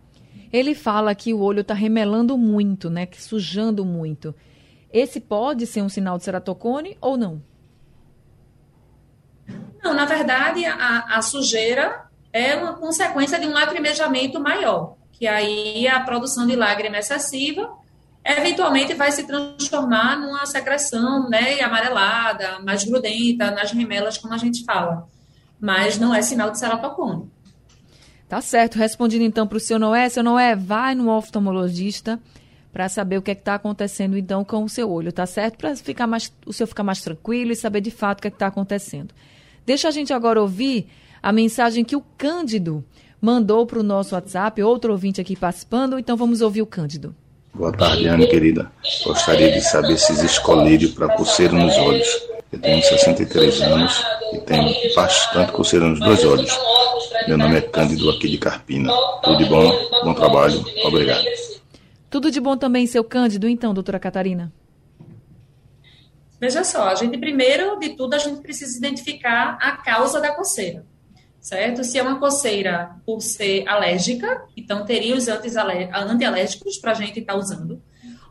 Ele 0.54 0.76
fala 0.76 1.16
que 1.16 1.34
o 1.34 1.40
olho 1.40 1.62
está 1.62 1.74
remelando 1.74 2.38
muito, 2.38 2.90
né? 2.90 3.06
Que 3.06 3.22
sujando 3.22 3.84
muito. 3.84 4.36
Esse 4.94 5.20
pode 5.20 5.66
ser 5.66 5.82
um 5.82 5.90
sinal 5.90 6.18
de 6.18 6.24
ceratocone 6.24 6.98
ou 7.02 7.18
não? 7.18 7.42
Não, 9.84 9.94
na 9.94 10.06
verdade, 10.06 10.66
a, 10.66 11.18
a 11.18 11.22
sujeira 11.22 12.06
é 12.32 12.56
uma 12.56 12.74
consequência 12.74 13.40
de 13.40 13.48
um 13.48 13.54
lacrimejamento 13.54 14.40
maior, 14.40 14.96
que 15.22 15.28
aí 15.28 15.88
a 15.88 16.00
produção 16.00 16.48
de 16.48 16.56
lágrima 16.56 16.98
excessiva 16.98 17.78
eventualmente 18.26 18.96
vai 18.96 19.12
se 19.12 19.28
transformar 19.28 20.20
numa 20.20 20.48
secreção 20.48 21.30
né, 21.30 21.62
amarelada, 21.62 22.58
mais 22.62 22.84
grudenta, 22.84 23.52
nas 23.52 23.72
remelas, 23.72 24.18
como 24.18 24.34
a 24.34 24.38
gente 24.40 24.66
fala. 24.66 25.08
Mas 25.60 26.00
não 26.00 26.12
é 26.12 26.24
sinal 26.24 26.50
de 26.50 26.58
ceratocone. 26.58 27.30
Tá 28.28 28.42
certo. 28.42 28.80
Respondendo 28.80 29.22
então 29.22 29.46
para 29.46 29.58
o 29.58 29.60
seu 29.60 29.78
Noé, 29.78 30.10
seu 30.10 30.24
Noé, 30.24 30.56
vai 30.56 30.96
no 30.96 31.08
oftalmologista 31.08 32.20
para 32.74 32.90
saber 32.90 33.20
o 33.20 33.22
que 33.22 33.30
é 33.30 33.36
está 33.36 33.54
acontecendo 33.54 34.18
então 34.18 34.44
com 34.44 34.64
o 34.64 34.70
seu 34.70 34.90
olho, 34.90 35.14
tá 35.14 35.28
certo? 35.28 35.60
Para 35.60 35.76
ficar 35.76 36.08
mais, 36.08 36.34
o 36.48 36.52
senhor 36.52 36.66
ficar 36.66 36.82
mais 36.82 37.02
tranquilo 37.02 37.52
e 37.52 37.56
saber 37.56 37.82
de 37.82 37.92
fato 37.92 38.18
o 38.18 38.22
que 38.24 38.28
é 38.28 38.32
está 38.32 38.48
acontecendo. 38.48 39.14
Deixa 39.68 39.88
a 39.88 39.92
gente 39.92 40.14
agora 40.14 40.42
ouvir 40.42 40.88
a 41.22 41.32
mensagem 41.32 41.86
que 41.86 41.96
o 41.96 42.02
Cândido 42.18 42.84
mandou 43.22 43.66
para 43.66 43.80
o 43.80 43.84
nosso 43.84 44.16
WhatsApp, 44.16 44.62
outro 44.64 44.92
ouvinte 44.92 45.22
aqui 45.22 45.36
participando, 45.36 46.00
então 46.00 46.18
vamos 46.18 46.42
ouvir 46.42 46.64
o 46.64 46.66
Cândido. 46.66 47.16
Boa 47.54 47.72
tarde, 47.72 48.08
Ana 48.08 48.26
querida. 48.26 48.72
Gostaria 49.04 49.52
de 49.52 49.62
saber 49.62 49.98
se 49.98 50.12
existe 50.14 50.42
colírio 50.42 50.92
para 50.94 51.16
coceira 51.16 51.54
nos 51.54 51.78
olhos. 51.78 52.08
Eu 52.52 52.60
tenho 52.60 52.82
63 52.82 53.62
anos 53.62 54.04
e 54.34 54.40
tenho 54.40 54.74
bastante 54.96 55.52
coceira 55.52 55.86
nos 55.86 56.00
dois 56.00 56.26
olhos. 56.26 56.52
Meu 57.28 57.38
nome 57.38 57.58
é 57.58 57.62
Cândido, 57.62 58.10
aqui 58.10 58.28
de 58.28 58.38
Carpina. 58.38 58.92
Tudo 59.24 59.38
de 59.38 59.46
bom, 59.46 59.72
bom 60.04 60.14
trabalho, 60.14 60.66
obrigado. 60.86 61.24
Tudo 62.10 62.32
de 62.32 62.42
bom 62.42 62.58
também, 62.58 62.88
seu 62.88 63.04
Cândido, 63.04 63.48
então, 63.48 63.74
doutora 63.74 64.00
Catarina? 64.00 64.52
Veja 66.40 66.64
só, 66.64 66.88
a 66.88 66.96
gente 66.96 67.18
primeiro 67.20 67.78
de 67.78 67.90
tudo 67.90 68.16
a 68.16 68.18
gente 68.18 68.42
precisa 68.42 68.76
identificar 68.78 69.58
a 69.62 69.78
causa 69.78 70.20
da 70.20 70.32
coceira, 70.32 70.84
certo? 71.42 71.84
Se 71.84 71.98
é 71.98 72.04
uma 72.04 72.20
coceira 72.20 72.96
por 73.06 73.20
ser 73.22 73.68
alérgica, 73.68 74.46
então 74.56 74.86
teria 74.86 75.16
os 75.16 75.28
antialérgicos 75.28 76.78
para 76.78 76.92
a 76.92 76.96
gente 76.96 77.20
estar 77.20 77.34
tá 77.34 77.40
usando. 77.40 77.82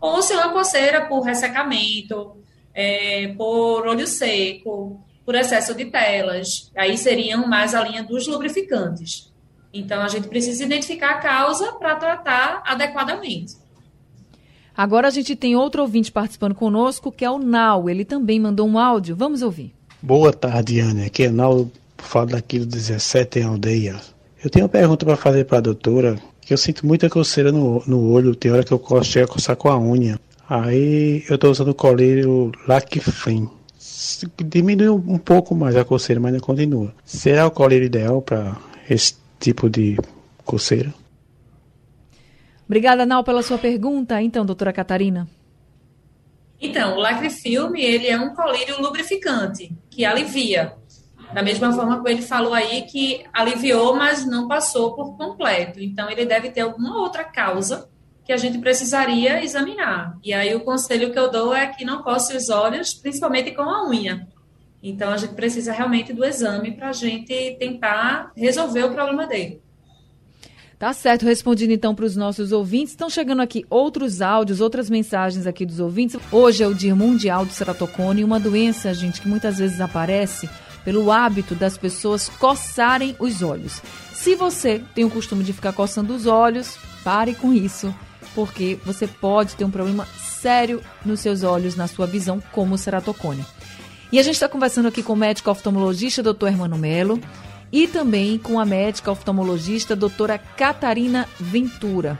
ou 0.01 0.23
se 0.23 0.33
é 0.33 0.37
uma 0.37 0.53
coceira 0.53 1.07
por 1.07 1.21
ressecamento, 1.21 2.37
é, 2.73 3.29
por 3.37 3.87
olho 3.87 4.07
seco, 4.07 5.05
por 5.27 5.35
excesso 5.35 5.75
de 5.75 5.87
telas. 5.87 6.71
Aí 6.77 6.97
seriam 6.97 7.47
mais 7.47 7.75
a 7.75 7.83
linha 7.83 8.03
dos 8.03 8.27
lubrificantes. 8.27 9.31
Então, 9.73 10.03
a 10.03 10.09
gente 10.09 10.27
precisa 10.29 10.65
identificar 10.65 11.11
a 11.11 11.19
causa 11.19 11.73
para 11.75 11.95
tratar 11.97 12.63
adequadamente. 12.65 13.55
Agora 14.77 15.09
a 15.09 15.11
gente 15.11 15.37
tem 15.37 15.55
outro 15.55 15.83
ouvinte 15.83 16.11
participando 16.11 16.55
conosco, 16.55 17.13
que 17.13 17.25
é 17.25 17.31
o 17.31 17.39
Nau. 17.39 17.89
Ele 17.89 18.05
também 18.05 18.41
mandou 18.41 18.67
um 18.67 18.79
áudio. 18.79 19.15
Vamos 19.15 19.43
ouvir. 19.43 19.75
Boa 20.03 20.33
tarde, 20.33 20.81
Ana. 20.81 21.07
Aqui 21.07 21.25
é 21.25 21.31
Nau, 21.31 21.71
falo 22.05 22.27
daqui 22.27 22.59
do 22.59 22.67
17 22.67 23.41
em 23.41 23.45
aldeia. 23.45 24.01
Eu 24.43 24.51
tenho 24.51 24.65
uma 24.65 24.71
pergunta 24.71 25.05
para 25.05 25.17
fazer 25.17 25.45
para 25.45 25.59
a 25.59 25.61
doutora, 25.61 26.17
que 26.41 26.53
eu 26.53 26.59
sinto 26.59 26.87
muita 26.87 27.09
coceira 27.09 27.53
no, 27.53 27.83
no 27.87 28.11
olho, 28.11 28.35
tem 28.35 28.51
hora 28.51 28.65
que 28.65 28.73
eu 28.73 29.05
chego 29.05 29.31
a 29.31 29.35
coçar 29.35 29.57
com 29.57 29.69
a 29.69 29.79
unha. 29.79 30.19
Aí 30.49 31.25
eu 31.29 31.37
estou 31.37 31.51
usando 31.51 31.69
o 31.69 31.75
colírio 31.75 32.51
Lacfrim. 32.67 33.49
Diminuiu 34.45 34.97
um 34.97 35.19
pouco 35.19 35.55
mais 35.55 35.77
a 35.77 35.85
coceira, 35.85 36.21
mas 36.21 36.33
não 36.33 36.41
continua. 36.41 36.93
Será 37.05 37.47
o 37.47 37.51
colírio 37.51 37.87
ideal 37.87 38.21
para 38.21 38.57
esse 38.89 39.15
tipo 39.39 39.71
de 39.71 39.97
coceira? 40.45 40.93
Obrigada, 42.67 43.05
Nau, 43.05 43.23
pela 43.23 43.43
sua 43.43 43.59
pergunta. 43.59 44.21
Então, 44.23 44.45
doutora 44.45 44.73
Catarina. 44.73 45.29
Então, 46.61 46.97
o 46.97 47.01
lacrifilme, 47.01 47.81
ele 47.83 48.07
é 48.09 48.19
um 48.19 48.35
colírio 48.35 48.81
lubrificante, 48.81 49.73
que 49.89 50.05
alivia. 50.05 50.75
Da 51.33 51.43
mesma 51.43 51.73
forma 51.73 52.03
que 52.03 52.11
ele 52.11 52.23
falou 52.23 52.53
aí 52.53 52.83
que 52.83 53.25
aliviou, 53.33 53.95
mas 53.95 54.27
não 54.27 54.49
passou 54.49 54.95
por 54.95 55.17
completo. 55.17 55.81
Então, 55.81 56.11
ele 56.11 56.27
deve 56.27 56.51
ter 56.51 56.63
alguma 56.63 56.99
outra 56.99 57.23
causa 57.23 57.89
que 58.25 58.33
a 58.33 58.37
gente 58.37 58.59
precisaria 58.59 59.43
examinar. 59.43 60.19
E 60.25 60.33
aí, 60.33 60.55
o 60.55 60.61
conselho 60.61 61.13
que 61.13 61.19
eu 61.19 61.31
dou 61.31 61.55
é 61.55 61.69
que 61.69 61.85
não 61.85 62.03
coce 62.03 62.37
os 62.37 62.49
olhos, 62.49 62.93
principalmente 62.95 63.53
com 63.53 63.63
a 63.63 63.89
unha. 63.89 64.27
Então, 64.83 65.13
a 65.13 65.17
gente 65.17 65.35
precisa 65.35 65.73
realmente 65.73 66.13
do 66.13 66.25
exame 66.25 66.73
para 66.73 66.89
a 66.89 66.93
gente 66.93 67.57
tentar 67.59 68.33
resolver 68.37 68.85
o 68.85 68.93
problema 68.93 69.27
dele. 69.27 69.63
Tá 70.81 70.95
certo, 70.95 71.27
respondido 71.27 71.75
então 71.75 71.95
para 71.95 72.07
os 72.07 72.17
nossos 72.17 72.53
ouvintes. 72.53 72.93
Estão 72.93 73.11
chegando 73.11 73.43
aqui 73.43 73.67
outros 73.69 74.23
áudios, 74.23 74.63
outras 74.63 74.89
mensagens 74.89 75.47
aqui 75.47 75.67
dos 75.67 75.79
ouvintes. 75.79 76.19
Hoje 76.33 76.63
é 76.63 76.67
o 76.67 76.75
Dia 76.75 76.97
Mundial 76.97 77.45
do 77.45 77.53
Ceratocone, 77.53 78.25
uma 78.25 78.41
doença, 78.41 78.95
gente, 78.95 79.21
que 79.21 79.29
muitas 79.29 79.59
vezes 79.59 79.79
aparece 79.79 80.49
pelo 80.85 81.11
hábito 81.11 81.55
das 81.55 81.77
pessoas 81.77 82.29
coçarem 82.29 83.17
os 83.19 83.43
olhos. 83.43 83.81
Se 84.13 84.35
você 84.35 84.83
tem 84.95 85.05
o 85.05 85.11
costume 85.11 85.45
de 85.45 85.53
ficar 85.53 85.73
coçando 85.73 86.15
os 86.15 86.27
olhos, 86.27 86.79
pare 87.03 87.35
com 87.35 87.53
isso, 87.53 87.95
porque 88.35 88.79
você 88.85 89.07
pode 89.07 89.55
ter 89.57 89.65
um 89.65 89.71
problema 89.71 90.07
sério 90.19 90.83
nos 91.05 91.21
seus 91.21 91.43
olhos, 91.43 91.77
na 91.77 91.87
sua 91.87 92.07
visão, 92.07 92.43
como 92.53 92.75
o 92.75 92.79
ceratocone. 92.79 93.45
E 94.13 94.19
a 94.19 94.23
gente 94.23 94.35
está 94.35 94.49
conversando 94.49 94.89
aqui 94.89 95.03
com 95.03 95.13
o 95.13 95.17
médico 95.17 95.51
oftalmologista, 95.51 96.23
Dr. 96.23 96.49
Hermano 96.49 96.77
Melo 96.77 97.21
e 97.73 97.87
também 97.87 98.39
com 98.39 98.59
a 98.59 98.65
médica 98.65 99.13
oftalmologista 99.13 99.95
doutora 99.95 100.39
Catarina 100.39 101.29
Ventura. 101.39 102.19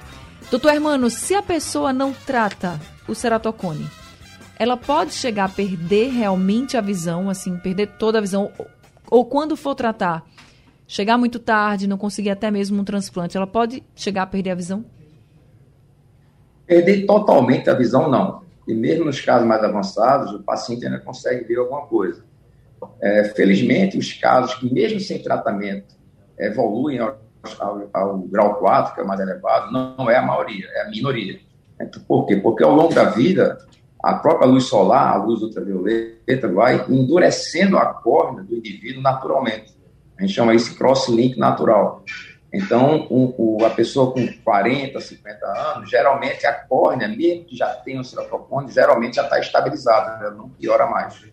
Doutor 0.51 0.73
Hermano, 0.73 1.11
se 1.11 1.35
a 1.35 1.43
pessoa 1.43 1.93
não 1.93 2.13
trata 2.13 2.81
o 3.09 3.15
ceratocone, 3.15 3.89
ela 4.61 4.77
pode 4.77 5.15
chegar 5.15 5.47
a 5.47 5.49
perder 5.49 6.11
realmente 6.11 6.77
a 6.77 6.83
visão, 6.83 7.31
assim, 7.31 7.57
perder 7.57 7.93
toda 7.99 8.19
a 8.19 8.21
visão, 8.21 8.53
ou 9.11 9.25
quando 9.25 9.57
for 9.57 9.75
tratar, 9.75 10.23
chegar 10.87 11.17
muito 11.17 11.39
tarde, 11.39 11.87
não 11.87 11.97
conseguir 11.97 12.29
até 12.29 12.51
mesmo 12.51 12.79
um 12.79 12.85
transplante, 12.85 13.39
ela 13.39 13.47
pode 13.47 13.83
chegar 13.97 14.25
a 14.25 14.27
perder 14.27 14.51
a 14.51 14.55
visão? 14.55 14.85
Perder 16.67 17.07
totalmente 17.07 17.71
a 17.71 17.75
visão, 17.75 18.11
não. 18.11 18.43
E 18.69 18.75
mesmo 18.75 19.07
nos 19.07 19.19
casos 19.19 19.49
mais 19.49 19.65
avançados, 19.65 20.35
o 20.35 20.43
paciente 20.43 20.85
ainda 20.85 20.99
consegue 20.99 21.43
ver 21.45 21.57
alguma 21.57 21.87
coisa. 21.87 22.23
É, 23.01 23.25
felizmente, 23.35 23.97
os 23.97 24.13
casos 24.13 24.57
que, 24.57 24.71
mesmo 24.71 25.01
sem 25.01 25.23
tratamento, 25.23 25.97
evoluem 26.39 26.99
ao, 26.99 27.19
ao, 27.59 27.89
ao, 27.95 28.19
grau 28.19 28.57
4, 28.57 28.95
que 28.95 29.01
é 29.01 29.05
mais 29.05 29.21
elevado, 29.21 29.73
não, 29.73 29.97
não 29.97 30.11
é 30.11 30.19
a 30.19 30.23
maioria, 30.23 30.67
é 30.75 30.83
a 30.83 30.91
minoria. 30.91 31.41
Então, 31.81 32.03
por 32.03 32.27
quê? 32.27 32.37
Porque 32.37 32.63
ao 32.63 32.75
longo 32.75 32.95
da 32.95 33.05
vida, 33.05 33.57
a 34.03 34.15
própria 34.15 34.49
luz 34.49 34.65
solar, 34.65 35.15
a 35.15 35.17
luz 35.17 35.43
ultravioleta, 35.43 36.49
vai 36.53 36.85
endurecendo 36.89 37.77
a 37.77 37.87
córnea 37.87 38.43
do 38.43 38.57
indivíduo 38.57 39.03
naturalmente. 39.03 39.75
A 40.19 40.23
gente 40.23 40.35
chama 40.35 40.55
isso 40.55 40.77
cross-link 40.77 41.39
natural. 41.39 42.05
Então, 42.53 43.07
um, 43.11 43.35
um, 43.39 43.65
a 43.65 43.71
pessoa 43.71 44.13
com 44.13 44.27
40, 44.43 45.01
50 45.01 45.47
anos, 45.47 45.89
geralmente 45.89 46.47
a 46.47 46.53
córnea, 46.53 47.07
mesmo 47.07 47.45
que 47.45 47.57
já 47.57 47.69
tenha 47.69 48.01
o 48.01 48.05
ceratocone, 48.05 48.73
geralmente 48.73 49.17
já 49.17 49.23
está 49.23 49.39
estabilizada, 49.39 50.25
ela 50.25 50.35
não 50.35 50.49
piora 50.49 50.87
mais. 50.87 51.25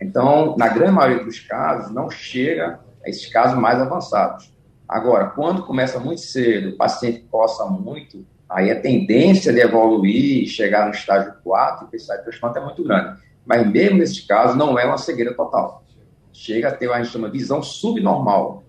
Então, 0.00 0.54
na 0.58 0.68
grande 0.68 0.92
maioria 0.92 1.24
dos 1.24 1.40
casos, 1.40 1.92
não 1.94 2.10
chega 2.10 2.78
a 3.04 3.08
esses 3.08 3.26
casos 3.32 3.58
mais 3.58 3.80
avançados. 3.80 4.52
Agora, 4.86 5.30
quando 5.30 5.64
começa 5.64 5.98
muito 5.98 6.20
cedo, 6.20 6.70
o 6.70 6.76
paciente 6.76 7.26
coça 7.30 7.64
muito, 7.64 8.26
aí 8.54 8.70
a 8.70 8.80
tendência 8.80 9.52
de 9.52 9.60
evoluir, 9.60 10.46
chegar 10.46 10.86
no 10.86 10.92
estágio 10.92 11.34
4 11.42 11.86
e 11.86 11.90
precisar 11.90 12.18
de 12.18 12.22
transplante 12.22 12.58
é 12.58 12.64
muito 12.64 12.84
grande. 12.84 13.20
Mas 13.44 13.68
mesmo 13.68 13.98
nesse 13.98 14.26
caso, 14.26 14.56
não 14.56 14.78
é 14.78 14.86
uma 14.86 14.96
cegueira 14.96 15.34
total. 15.34 15.84
Chega 16.32 16.68
a 16.68 16.72
ter, 16.72 16.90
a 16.90 17.02
gente 17.02 17.12
chama 17.12 17.28
visão 17.28 17.62
subnormal, 17.62 18.62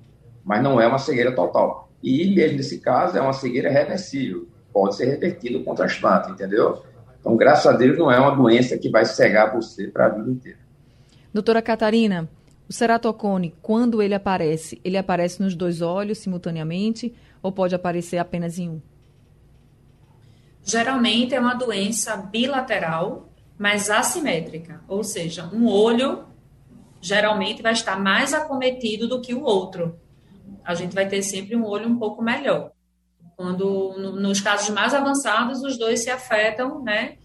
mas 0.43 0.61
não 0.63 0.81
é 0.81 0.87
uma 0.87 0.97
cegueira 0.97 1.31
total. 1.33 1.89
E 2.01 2.33
mesmo 2.35 2.57
nesse 2.57 2.79
caso, 2.79 3.15
é 3.15 3.21
uma 3.21 3.31
cegueira 3.31 3.69
reversível. 3.69 4.47
Pode 4.73 4.95
ser 4.95 5.05
revertido 5.05 5.63
com 5.63 5.75
transplante, 5.75 6.31
entendeu? 6.31 6.83
Então, 7.19 7.37
graças 7.37 7.67
a 7.67 7.77
Deus, 7.77 7.97
não 7.97 8.11
é 8.11 8.19
uma 8.19 8.35
doença 8.35 8.77
que 8.77 8.89
vai 8.89 9.05
cegar 9.05 9.53
você 9.53 9.87
para 9.87 10.07
a 10.07 10.09
vida 10.09 10.29
inteira. 10.29 10.59
Doutora 11.31 11.61
Catarina, 11.61 12.27
o 12.67 12.73
ceratocone, 12.73 13.53
quando 13.61 14.01
ele 14.01 14.15
aparece, 14.15 14.81
ele 14.83 14.97
aparece 14.97 15.41
nos 15.41 15.55
dois 15.55 15.81
olhos 15.81 16.17
simultaneamente 16.17 17.13
ou 17.41 17.51
pode 17.51 17.75
aparecer 17.75 18.17
apenas 18.17 18.57
em 18.57 18.69
um? 18.69 18.81
Geralmente 20.65 21.35
é 21.35 21.39
uma 21.39 21.53
doença 21.53 22.17
bilateral, 22.17 23.29
mas 23.55 23.91
assimétrica, 23.91 24.81
ou 24.87 25.03
seja, 25.03 25.47
um 25.53 25.67
olho 25.67 26.25
geralmente 26.99 27.61
vai 27.61 27.73
estar 27.73 27.99
mais 27.99 28.33
acometido 28.33 29.07
do 29.07 29.21
que 29.21 29.31
o 29.31 29.43
outro. 29.43 29.99
A 30.63 30.73
gente 30.73 30.95
vai 30.95 31.07
ter 31.07 31.21
sempre 31.21 31.55
um 31.55 31.63
olho 31.63 31.87
um 31.87 31.99
pouco 31.99 32.23
melhor. 32.23 32.71
Quando 33.37 33.93
no, 33.95 34.19
nos 34.19 34.41
casos 34.41 34.69
mais 34.71 34.91
avançados 34.95 35.61
os 35.61 35.77
dois 35.77 36.03
se 36.03 36.09
afetam, 36.09 36.81
né, 36.83 37.17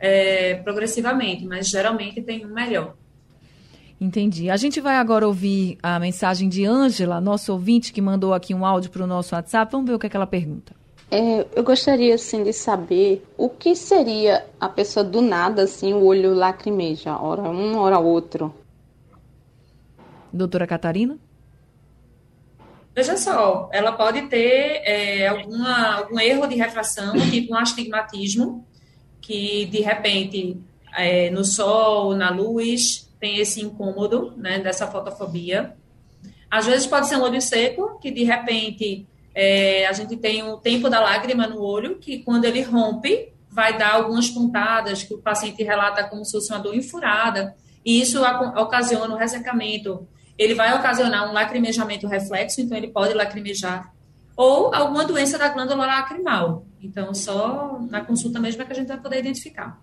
é, 0.00 0.54
progressivamente, 0.56 1.46
mas 1.46 1.68
geralmente 1.68 2.20
tem 2.20 2.44
um 2.44 2.52
melhor. 2.52 2.96
Entendi. 4.00 4.50
A 4.50 4.56
gente 4.56 4.80
vai 4.80 4.96
agora 4.96 5.28
ouvir 5.28 5.78
a 5.80 6.00
mensagem 6.00 6.48
de 6.48 6.64
Ângela, 6.64 7.20
nosso 7.20 7.52
ouvinte, 7.52 7.92
que 7.92 8.00
mandou 8.00 8.34
aqui 8.34 8.52
um 8.52 8.66
áudio 8.66 8.90
para 8.90 9.04
o 9.04 9.06
nosso 9.06 9.34
WhatsApp. 9.36 9.70
Vamos 9.70 9.86
ver 9.86 9.94
o 9.94 9.98
que, 9.98 10.06
é 10.06 10.10
que 10.10 10.16
ela 10.16 10.26
pergunta. 10.26 10.79
É, 11.10 11.44
eu 11.56 11.64
gostaria, 11.64 12.14
assim, 12.14 12.44
de 12.44 12.52
saber 12.52 13.26
o 13.36 13.48
que 13.48 13.74
seria 13.74 14.46
a 14.60 14.68
pessoa 14.68 15.02
do 15.02 15.20
nada, 15.20 15.62
assim, 15.62 15.92
o 15.92 16.04
olho 16.04 16.32
lacrimeja, 16.32 17.16
hora 17.16 17.42
um, 17.42 17.76
hora 17.78 17.98
outro. 17.98 18.54
Doutora 20.32 20.68
Catarina? 20.68 21.18
Veja 22.94 23.16
só, 23.16 23.68
ela 23.72 23.92
pode 23.92 24.22
ter 24.22 24.82
é, 24.84 25.26
alguma, 25.26 25.96
algum 25.96 26.20
erro 26.20 26.46
de 26.46 26.54
refração, 26.54 27.12
tipo 27.30 27.54
um 27.54 27.56
astigmatismo, 27.56 28.64
que 29.20 29.66
de 29.66 29.80
repente 29.80 30.60
é, 30.96 31.30
no 31.30 31.44
sol, 31.44 32.14
na 32.14 32.30
luz, 32.30 33.08
tem 33.18 33.38
esse 33.38 33.60
incômodo, 33.60 34.32
né, 34.36 34.58
dessa 34.60 34.86
fotofobia. 34.86 35.74
Às 36.50 36.66
vezes 36.66 36.86
pode 36.86 37.08
ser 37.08 37.16
um 37.16 37.22
olho 37.22 37.40
seco, 37.40 37.98
que 38.00 38.10
de 38.10 38.24
repente 38.24 39.06
é, 39.34 39.86
a 39.86 39.92
gente 39.92 40.16
tem 40.16 40.42
o 40.42 40.56
tempo 40.56 40.88
da 40.88 41.00
lágrima 41.00 41.46
no 41.46 41.60
olho, 41.60 41.98
que 41.98 42.18
quando 42.18 42.44
ele 42.44 42.62
rompe, 42.62 43.32
vai 43.50 43.76
dar 43.76 43.94
algumas 43.94 44.28
pontadas, 44.28 45.02
que 45.02 45.14
o 45.14 45.18
paciente 45.18 45.62
relata 45.62 46.04
como 46.04 46.24
se 46.24 46.32
fosse 46.32 46.52
uma 46.52 46.60
dor 46.60 46.74
infurada, 46.74 47.54
e 47.84 48.00
isso 48.00 48.20
ocasiona 48.22 49.14
o 49.14 49.18
ressecamento. 49.18 50.06
Ele 50.38 50.54
vai 50.54 50.76
ocasionar 50.76 51.28
um 51.28 51.32
lacrimejamento 51.32 52.06
reflexo, 52.06 52.60
então 52.60 52.76
ele 52.76 52.88
pode 52.88 53.14
lacrimejar, 53.14 53.92
ou 54.36 54.74
alguma 54.74 55.04
doença 55.04 55.36
da 55.36 55.48
glândula 55.48 55.86
lacrimal. 55.86 56.64
Então, 56.82 57.12
só 57.12 57.78
na 57.90 58.00
consulta 58.00 58.40
mesmo 58.40 58.62
é 58.62 58.64
que 58.64 58.72
a 58.72 58.76
gente 58.76 58.88
vai 58.88 58.98
poder 58.98 59.18
identificar. 59.18 59.78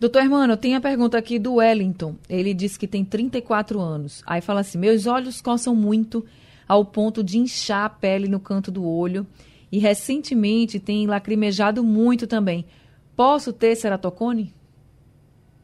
Doutor 0.00 0.22
Hermano, 0.22 0.56
tem 0.56 0.76
a 0.76 0.80
pergunta 0.80 1.18
aqui 1.18 1.38
do 1.38 1.54
Wellington. 1.54 2.14
Ele 2.28 2.54
diz 2.54 2.76
que 2.76 2.86
tem 2.86 3.04
34 3.04 3.80
anos. 3.80 4.22
Aí 4.26 4.40
fala 4.40 4.60
assim: 4.60 4.78
meus 4.78 5.06
olhos 5.06 5.40
coçam 5.40 5.74
muito 5.74 6.24
ao 6.68 6.84
ponto 6.84 7.24
de 7.24 7.38
inchar 7.38 7.86
a 7.86 7.88
pele 7.88 8.28
no 8.28 8.38
canto 8.38 8.70
do 8.70 8.86
olho. 8.86 9.26
E 9.72 9.78
recentemente 9.78 10.78
tem 10.78 11.06
lacrimejado 11.06 11.82
muito 11.82 12.26
também. 12.26 12.66
Posso 13.16 13.52
ter 13.52 13.74
ceratocone? 13.74 14.54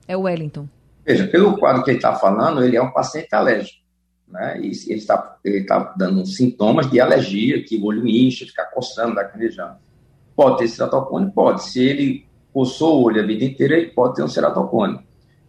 É 0.09 0.17
o 0.17 0.23
Wellington. 0.23 0.69
Veja, 1.05 1.27
pelo 1.27 1.57
quadro 1.59 1.85
que 1.85 1.90
ele 1.90 1.99
está 1.99 2.14
falando, 2.14 2.64
ele 2.64 2.77
é 2.77 2.83
um 2.83 2.90
paciente 2.90 3.33
alérgico. 3.33 3.85
Né? 4.27 4.59
E 4.61 4.71
ele 4.90 4.99
está 4.99 5.37
ele 5.45 5.64
tá 5.64 5.95
dando 5.97 6.27
sintomas 6.27 6.90
de 6.90 7.01
alergia, 7.01 7.62
que 7.62 7.77
o 7.77 7.85
olho 7.85 8.07
incha, 8.07 8.47
fica 8.47 8.64
coçando, 8.64 9.14
lacrimejando. 9.14 9.77
Pode 10.35 10.59
ter 10.59 10.69
ceratocone? 10.69 11.31
Pode. 11.31 11.64
Se 11.64 11.83
ele 11.83 12.27
coçou 12.53 13.01
o 13.01 13.05
olho 13.05 13.23
a 13.23 13.27
vida 13.27 13.45
inteira, 13.45 13.77
ele 13.77 13.90
pode 13.90 14.17
ter 14.17 14.23
um 14.23 14.29
ceratocone. 14.29 14.99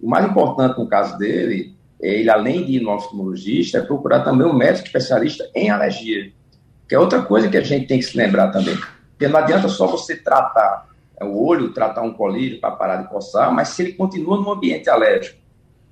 O 0.02 0.08
mais 0.08 0.26
importante 0.26 0.78
no 0.78 0.88
caso 0.88 1.18
dele, 1.18 1.75
ele, 2.06 2.30
além 2.30 2.65
de 2.65 2.74
ir 2.74 2.82
no 2.82 2.91
oftalmologista, 2.91 3.80
é 3.80 3.82
procurar 3.82 4.22
também 4.24 4.46
um 4.46 4.54
médico 4.54 4.88
especialista 4.88 5.50
em 5.56 5.70
alergia, 5.70 6.32
que 6.88 6.96
é 6.96 7.00
outra 7.00 7.22
coisa 7.22 7.50
que 7.50 7.58
a 7.58 7.62
gente 7.62 7.88
tem 7.88 8.00
que 8.00 8.06
se 8.06 8.18
lembrar 8.18 8.52
também. 8.52 8.78
Porque 9.12 9.28
não 9.28 9.39
adianta 9.39 9.68
só 9.68 9.88
você 9.88 10.15
tratar 10.15 10.89
o 11.22 11.48
olho, 11.48 11.74
tratar 11.74 12.02
um 12.02 12.13
colírio 12.13 12.60
para 12.60 12.72
parar 12.72 12.98
de 12.98 13.10
coçar, 13.10 13.52
mas 13.52 13.70
se 13.70 13.82
ele 13.82 13.94
continua 13.94 14.38
no 14.38 14.52
ambiente 14.52 14.89
alérgico, 14.89 15.39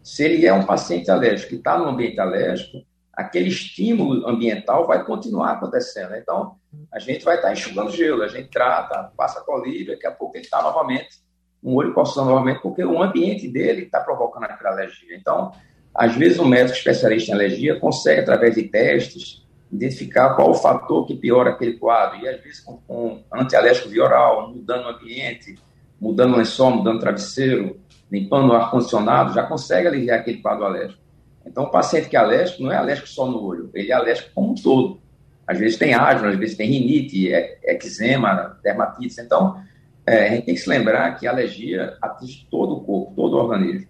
se 0.03 0.23
ele 0.23 0.45
é 0.45 0.53
um 0.53 0.65
paciente 0.65 1.09
alérgico 1.09 1.49
que 1.51 1.55
está 1.55 1.77
no 1.77 1.85
ambiente 1.85 2.19
alérgico, 2.19 2.83
aquele 3.13 3.47
estímulo 3.47 4.27
ambiental 4.27 4.85
vai 4.85 5.05
continuar 5.05 5.51
acontecendo. 5.51 6.15
Então, 6.15 6.55
a 6.91 6.99
gente 6.99 7.23
vai 7.23 7.37
estar 7.37 7.53
enxugando 7.53 7.91
gelo, 7.91 8.23
a 8.23 8.27
gente 8.27 8.49
trata, 8.49 9.11
passa 9.15 9.41
colírio, 9.41 9.93
daqui 9.93 10.07
a 10.07 10.11
pouco 10.11 10.35
ele 10.35 10.43
está 10.43 10.61
novamente, 10.61 11.23
um 11.63 11.75
olho 11.75 11.93
coçando 11.93 12.29
novamente, 12.29 12.61
porque 12.61 12.83
o 12.83 13.01
ambiente 13.01 13.47
dele 13.47 13.83
está 13.83 14.01
provocando 14.01 14.43
aquela 14.43 14.71
alergia. 14.71 15.15
Então, 15.15 15.53
às 15.93 16.15
vezes, 16.15 16.39
um 16.39 16.45
médico 16.45 16.77
especialista 16.77 17.31
em 17.31 17.35
alergia 17.35 17.79
consegue, 17.79 18.21
através 18.21 18.55
de 18.55 18.63
testes, 18.63 19.43
identificar 19.71 20.35
qual 20.35 20.51
o 20.51 20.55
fator 20.55 21.05
que 21.05 21.15
piora 21.15 21.51
aquele 21.51 21.73
quadro. 21.73 22.19
E, 22.19 22.27
às 22.27 22.41
vezes, 22.41 22.59
com, 22.59 22.77
com 22.87 23.23
antialérgico 23.31 23.89
via 23.89 24.03
oral, 24.03 24.51
mudando 24.51 24.85
o 24.85 24.89
ambiente, 24.89 25.55
mudando 25.99 26.33
o 26.33 26.37
lençol, 26.37 26.71
mudando 26.71 26.97
o 26.97 26.99
travesseiro, 26.99 27.79
limpando 28.11 28.49
o 28.49 28.53
ar-condicionado, 28.53 29.33
já 29.33 29.43
consegue 29.43 29.87
aliviar 29.87 30.19
aquele 30.19 30.37
quadro 30.37 30.65
alérgico. 30.65 31.01
Então, 31.45 31.65
o 31.65 31.69
paciente 31.69 32.09
que 32.09 32.15
é 32.15 32.19
alérgico 32.19 32.63
não 32.63 32.71
é 32.71 32.75
alérgico 32.75 33.07
só 33.07 33.25
no 33.27 33.43
olho, 33.43 33.69
ele 33.73 33.91
é 33.91 33.93
alérgico 33.93 34.29
como 34.33 34.51
um 34.51 34.55
todo. 34.55 34.99
Às 35.45 35.59
vezes 35.59 35.77
tem 35.77 35.93
asma, 35.93 36.29
às 36.29 36.37
vezes 36.37 36.55
tem 36.55 36.69
rinite, 36.69 37.27
eczema, 37.63 38.57
dermatite. 38.63 39.19
Então, 39.19 39.61
é, 40.05 40.27
a 40.27 40.29
gente 40.29 40.45
tem 40.45 40.55
que 40.55 40.61
se 40.61 40.69
lembrar 40.69 41.17
que 41.17 41.27
a 41.27 41.31
alergia 41.31 41.97
atinge 42.01 42.47
todo 42.49 42.75
o 42.75 42.81
corpo, 42.81 43.13
todo 43.15 43.33
o 43.35 43.39
organismo. 43.39 43.87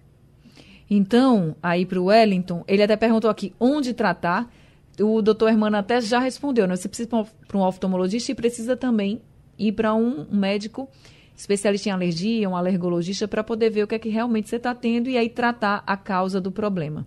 Então, 0.90 1.56
aí 1.62 1.86
para 1.86 2.00
o 2.00 2.06
Wellington, 2.06 2.64
ele 2.68 2.84
até 2.84 2.96
perguntou 2.96 3.30
aqui 3.30 3.54
onde 3.60 3.94
tratar. 3.94 4.50
O 5.00 5.22
doutor 5.22 5.50
Hermano 5.50 5.78
até 5.78 6.00
já 6.00 6.20
respondeu, 6.20 6.68
né? 6.68 6.76
Você 6.76 6.88
precisa 6.88 7.10
ir 7.10 7.26
para 7.48 7.58
um 7.58 7.62
oftalmologista 7.62 8.32
e 8.32 8.36
precisa 8.36 8.78
também 8.78 9.22
ir 9.58 9.72
para 9.72 9.94
um 9.94 10.28
médico 10.32 10.88
especialista 11.36 11.90
em 11.90 11.92
alergia, 11.92 12.48
um 12.48 12.56
alergologista, 12.56 13.28
para 13.28 13.44
poder 13.44 13.70
ver 13.72 13.84
o 13.84 13.88
que 13.88 13.96
é 13.96 14.00
que 14.00 14.10
realmente 14.10 14.50
você 14.50 14.58
está 14.58 14.74
tendo 14.76 15.10
e 15.10 15.18
aí 15.18 15.30
tratar 15.30 15.84
a 15.86 15.98
causa 15.98 16.40
do 16.40 16.52
problema. 16.52 17.06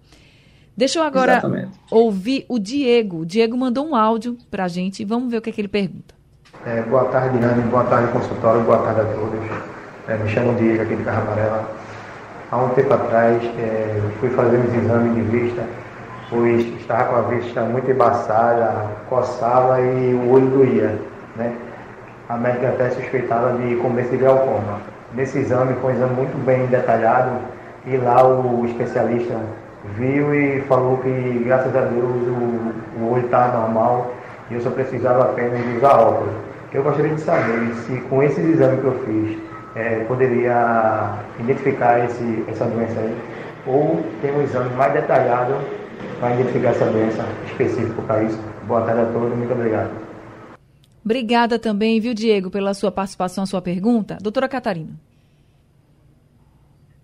Deixa 0.77 0.99
eu 0.99 1.05
agora 1.05 1.35
Exatamente. 1.35 1.79
ouvir 1.91 2.45
o 2.49 2.59
Diego. 2.59 3.21
O 3.21 3.27
Diego 3.27 3.57
mandou 3.57 3.87
um 3.87 3.97
áudio 3.97 4.37
para 4.51 4.65
a 4.65 4.69
gente 4.69 5.01
e 5.01 5.05
vamos 5.07 5.31
ver 5.31 5.39
o 5.39 5.41
que, 5.41 5.49
é 5.49 5.53
que 5.53 5.61
ele 5.61 5.69
pergunta. 5.69 6.15
É, 6.67 6.83
boa 6.83 7.05
tarde, 7.07 7.39
Nani. 7.39 7.63
Boa 7.63 7.85
tarde, 7.85 8.13
consultório. 8.13 8.63
Boa 8.63 8.79
tarde 8.79 9.01
a 9.01 9.05
todos. 9.05 9.41
É, 10.09 10.19
me 10.19 10.29
chamo 10.29 10.55
Diego, 10.57 10.83
aqui 10.83 10.97
de 10.97 11.05
Carro 11.05 11.23
Amarela. 11.23 11.86
Há 12.51 12.59
um 12.59 12.69
tempo 12.71 12.95
atrás, 12.95 13.43
é, 13.59 14.01
fui 14.21 14.31
fazer 14.31 14.57
uns 14.59 14.73
exames 14.73 15.15
de 15.15 15.21
vista, 15.23 15.65
pois 16.31 16.61
estava 16.79 17.05
com 17.05 17.17
a 17.17 17.23
vista 17.23 17.63
muito 17.63 17.91
embaçada, 17.91 18.87
coçava 19.09 19.81
e 19.81 20.15
o 20.15 20.31
olho 20.31 20.47
doía. 20.47 20.97
Né? 21.35 21.53
A 22.29 22.37
médica 22.37 22.69
até 22.69 22.91
suspeitava 22.91 23.53
de 23.59 23.75
começo 23.77 24.11
de 24.11 24.19
glaucoma. 24.19 24.81
Nesse 25.13 25.39
exame, 25.39 25.75
foi 25.81 25.93
um 25.93 25.97
exame 25.97 26.15
muito 26.15 26.45
bem 26.45 26.67
detalhado, 26.67 27.33
e 27.85 27.97
lá 27.97 28.27
o 28.27 28.65
especialista 28.67 29.35
viu 29.97 30.35
e 30.35 30.61
falou 30.63 30.99
que, 30.99 31.43
graças 31.45 31.75
a 31.75 31.81
Deus, 31.81 32.29
o, 32.29 33.01
o 33.01 33.13
olho 33.13 33.25
está 33.25 33.49
normal 33.49 34.13
e 34.51 34.55
eu 34.55 34.61
só 34.61 34.71
precisava 34.71 35.25
apenas 35.25 35.61
usar 35.77 35.95
óculos. 35.95 36.35
Eu 36.73 36.83
gostaria 36.83 37.15
de 37.15 37.21
saber 37.21 37.75
se 37.75 37.97
com 38.09 38.23
esses 38.23 38.45
exames 38.45 38.81
que 38.81 38.87
eu 38.87 39.01
fiz, 39.05 39.39
é, 39.77 40.03
poderia 40.05 41.23
identificar 41.39 42.03
esse, 42.07 42.45
essa 42.49 42.65
doença 42.65 42.99
aí, 42.99 43.15
ou 43.67 44.03
tem 44.23 44.33
um 44.33 44.43
exame 44.43 44.75
mais 44.75 44.93
detalhado 44.95 45.55
para 46.19 46.35
identificar 46.35 46.71
essa 46.71 46.87
doença 46.87 47.25
específica 47.45 48.03
para 48.03 48.25
isso. 48.25 48.39
Boa 48.67 48.81
tarde 48.83 49.03
a 49.03 49.13
todos, 49.13 49.37
muito 49.37 49.53
obrigado. 49.53 49.91
Obrigada 51.05 51.59
também, 51.59 52.01
viu, 52.01 52.15
Diego, 52.15 52.51
pela 52.51 52.75
sua 52.75 52.91
participação, 52.91 53.45
sua 53.45 53.61
pergunta. 53.61 54.17
Doutora 54.21 54.49
Catarina. 54.49 54.99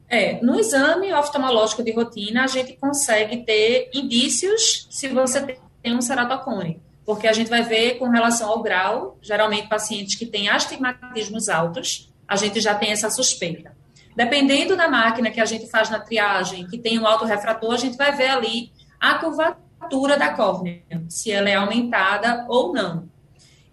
É, 0.09 0.43
no 0.43 0.59
exame 0.59 1.13
oftalmológico 1.13 1.83
de 1.83 1.93
rotina, 1.93 2.45
a 2.45 2.47
gente 2.47 2.75
consegue 2.75 3.45
ter 3.45 3.91
indícios 3.95 4.87
se 4.91 5.09
você 5.09 5.59
tem 5.83 5.95
um 5.95 6.03
ceratocone, 6.03 6.81
porque 7.05 7.29
a 7.29 7.33
gente 7.33 7.49
vai 7.49 7.63
ver 7.63 7.99
com 7.99 8.09
relação 8.09 8.51
ao 8.51 8.63
grau, 8.63 9.19
geralmente 9.23 9.69
pacientes 9.69 10.17
que 10.17 10.27
têm 10.27 10.49
astigmatismos 10.49 11.49
altos, 11.49 12.12
a 12.33 12.37
gente 12.37 12.61
já 12.61 12.75
tem 12.75 12.91
essa 12.91 13.11
suspeita. 13.11 13.77
Dependendo 14.17 14.77
da 14.77 14.89
máquina 14.89 15.31
que 15.31 15.41
a 15.41 15.45
gente 15.45 15.69
faz 15.71 15.91
na 15.91 16.01
triagem, 16.01 16.67
que 16.67 16.79
tem 16.79 16.99
um 16.99 17.07
alto 17.07 17.25
refrator, 17.27 17.75
a 17.75 17.77
gente 17.77 17.97
vai 17.97 18.11
ver 18.17 18.29
ali 18.29 18.73
a 18.99 19.15
curvatura 19.15 20.17
da 20.17 20.33
córnea, 20.33 20.83
se 21.09 21.31
ela 21.31 21.51
é 21.51 21.55
aumentada 21.55 22.47
ou 22.49 22.73
não. 22.73 23.09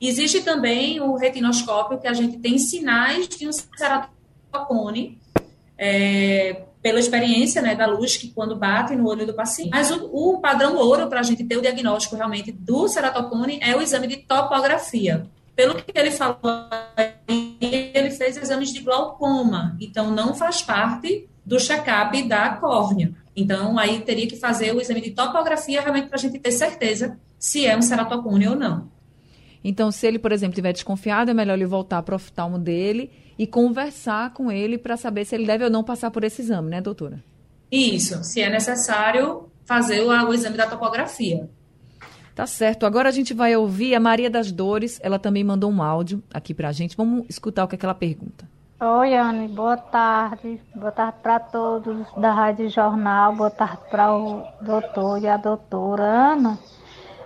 Existe 0.02 0.42
também 0.42 1.00
o 1.00 1.16
retinoscópio, 1.16 2.00
que 2.00 2.08
a 2.08 2.14
gente 2.14 2.38
tem 2.38 2.58
sinais 2.58 3.28
de 3.28 3.48
um 3.48 3.52
ceratocone, 3.52 5.20
é, 5.78 6.64
pela 6.82 7.00
experiência 7.00 7.62
né, 7.62 7.76
da 7.76 7.86
luz 7.86 8.18
que 8.18 8.30
quando 8.32 8.56
bate 8.56 8.96
no 8.96 9.08
olho 9.08 9.26
do 9.26 9.34
paciente. 9.34 9.72
Mas 9.72 9.92
o, 9.92 10.10
o 10.12 10.40
padrão 10.40 10.76
ouro 10.78 11.08
para 11.08 11.20
a 11.20 11.24
gente 11.24 11.44
ter 11.44 11.58
o 11.58 11.62
diagnóstico 11.62 12.16
realmente 12.16 12.52
do 12.52 12.88
ceratocone 12.88 13.60
é 13.62 13.76
o 13.76 13.82
exame 13.82 14.08
de 14.08 14.18
topografia. 14.18 15.26
Pelo 15.56 15.76
que 15.76 15.92
ele 15.94 16.12
falou, 16.12 16.40
ele 18.00 18.12
fez 18.12 18.38
exames 18.38 18.72
de 18.74 18.82
glaucoma, 18.82 19.78
então 19.80 20.12
não 20.12 20.34
faz 20.34 20.62
parte 20.62 21.28
do 21.46 21.60
check-up 21.60 22.22
da 22.24 22.50
córnea. 22.56 23.14
Então, 23.36 23.78
aí 23.78 24.02
teria 24.02 24.28
que 24.28 24.36
fazer 24.36 24.76
o 24.76 24.82
exame 24.82 25.02
de 25.02 25.12
topografia 25.12 25.82
realmente 25.82 26.08
para 26.08 26.18
a 26.18 26.20
gente 26.20 26.40
ter 26.40 26.52
certeza 26.52 27.18
se 27.38 27.66
é 27.66 27.76
um 27.76 27.82
ceratocone 27.82 28.48
ou 28.48 28.56
não. 28.56 28.90
Então, 29.64 29.92
se 29.92 30.08
ele, 30.08 30.20
por 30.20 30.32
exemplo, 30.32 30.54
estiver 30.54 30.74
desconfiado, 30.74 31.32
é 31.32 31.34
melhor 31.34 31.56
ele 31.56 31.66
voltar 31.66 32.02
para 32.04 32.14
o 32.14 32.16
oftalmo 32.16 32.58
dele 32.58 33.12
e 33.38 33.48
conversar 33.48 34.34
com 34.34 34.52
ele 34.52 34.78
para 34.78 34.98
saber 34.98 35.26
se 35.26 35.36
ele 35.36 35.46
deve 35.46 35.64
ou 35.64 35.70
não 35.70 35.84
passar 35.84 36.12
por 36.12 36.24
esse 36.24 36.42
exame, 36.42 36.70
né, 36.70 36.82
doutora? 36.82 37.24
Isso, 37.72 38.24
se 38.24 38.42
é 38.42 38.50
necessário 38.50 39.50
fazer 39.66 40.02
o, 40.02 40.10
o 40.10 40.34
exame 40.34 40.58
da 40.58 40.68
topografia. 40.68 41.50
Tá 42.40 42.48
certo. 42.48 42.86
Agora 42.86 43.10
a 43.10 43.12
gente 43.12 43.34
vai 43.34 43.54
ouvir 43.54 43.94
a 43.94 44.00
Maria 44.00 44.30
das 44.30 44.50
Dores. 44.50 44.98
Ela 45.04 45.20
também 45.20 45.44
mandou 45.44 45.70
um 45.70 45.84
áudio 45.84 46.24
aqui 46.34 46.54
para 46.54 46.70
a 46.70 46.72
gente. 46.72 46.96
Vamos 46.96 47.26
escutar 47.28 47.66
o 47.66 47.68
que, 47.68 47.76
é 47.76 47.78
que 47.78 47.86
ela 47.86 47.94
pergunta. 47.94 48.50
Oi, 48.80 49.14
Anne. 49.14 49.50
Boa 49.50 49.76
tarde. 49.76 50.62
Boa 50.74 50.90
tarde 50.90 51.18
para 51.22 51.38
todos 51.38 52.08
da 52.16 52.32
Rádio 52.32 52.70
Jornal. 52.70 53.36
Boa 53.36 53.52
tarde 53.52 53.82
para 53.92 54.16
o 54.16 54.42
doutor 54.62 55.22
e 55.22 55.28
a 55.28 55.36
doutora 55.36 56.02
Ana. 56.02 56.58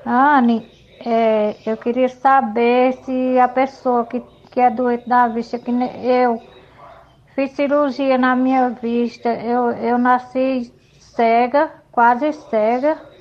Anne, 0.04 0.68
é, 1.06 1.58
eu 1.64 1.78
queria 1.78 2.10
saber 2.10 2.94
se 3.06 3.38
a 3.38 3.48
pessoa 3.48 4.08
que, 4.08 4.20
que 4.50 4.60
é 4.60 4.72
doente 4.72 5.08
da 5.08 5.28
vista, 5.28 5.60
que 5.60 5.70
eu 5.70 6.42
fiz 7.36 7.52
cirurgia 7.52 8.18
na 8.18 8.36
minha 8.36 8.70
vista, 8.70 9.30
eu, 9.30 9.74
eu 9.74 10.00
nasci 10.00 10.74
cega, 10.98 11.72
quase 11.92 12.34
cega. 12.34 13.13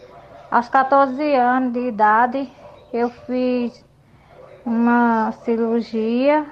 Aos 0.52 0.68
14 0.68 1.34
anos 1.34 1.72
de 1.72 1.88
idade, 1.88 2.52
eu 2.92 3.08
fiz 3.08 3.82
uma 4.66 5.32
cirurgia, 5.44 6.46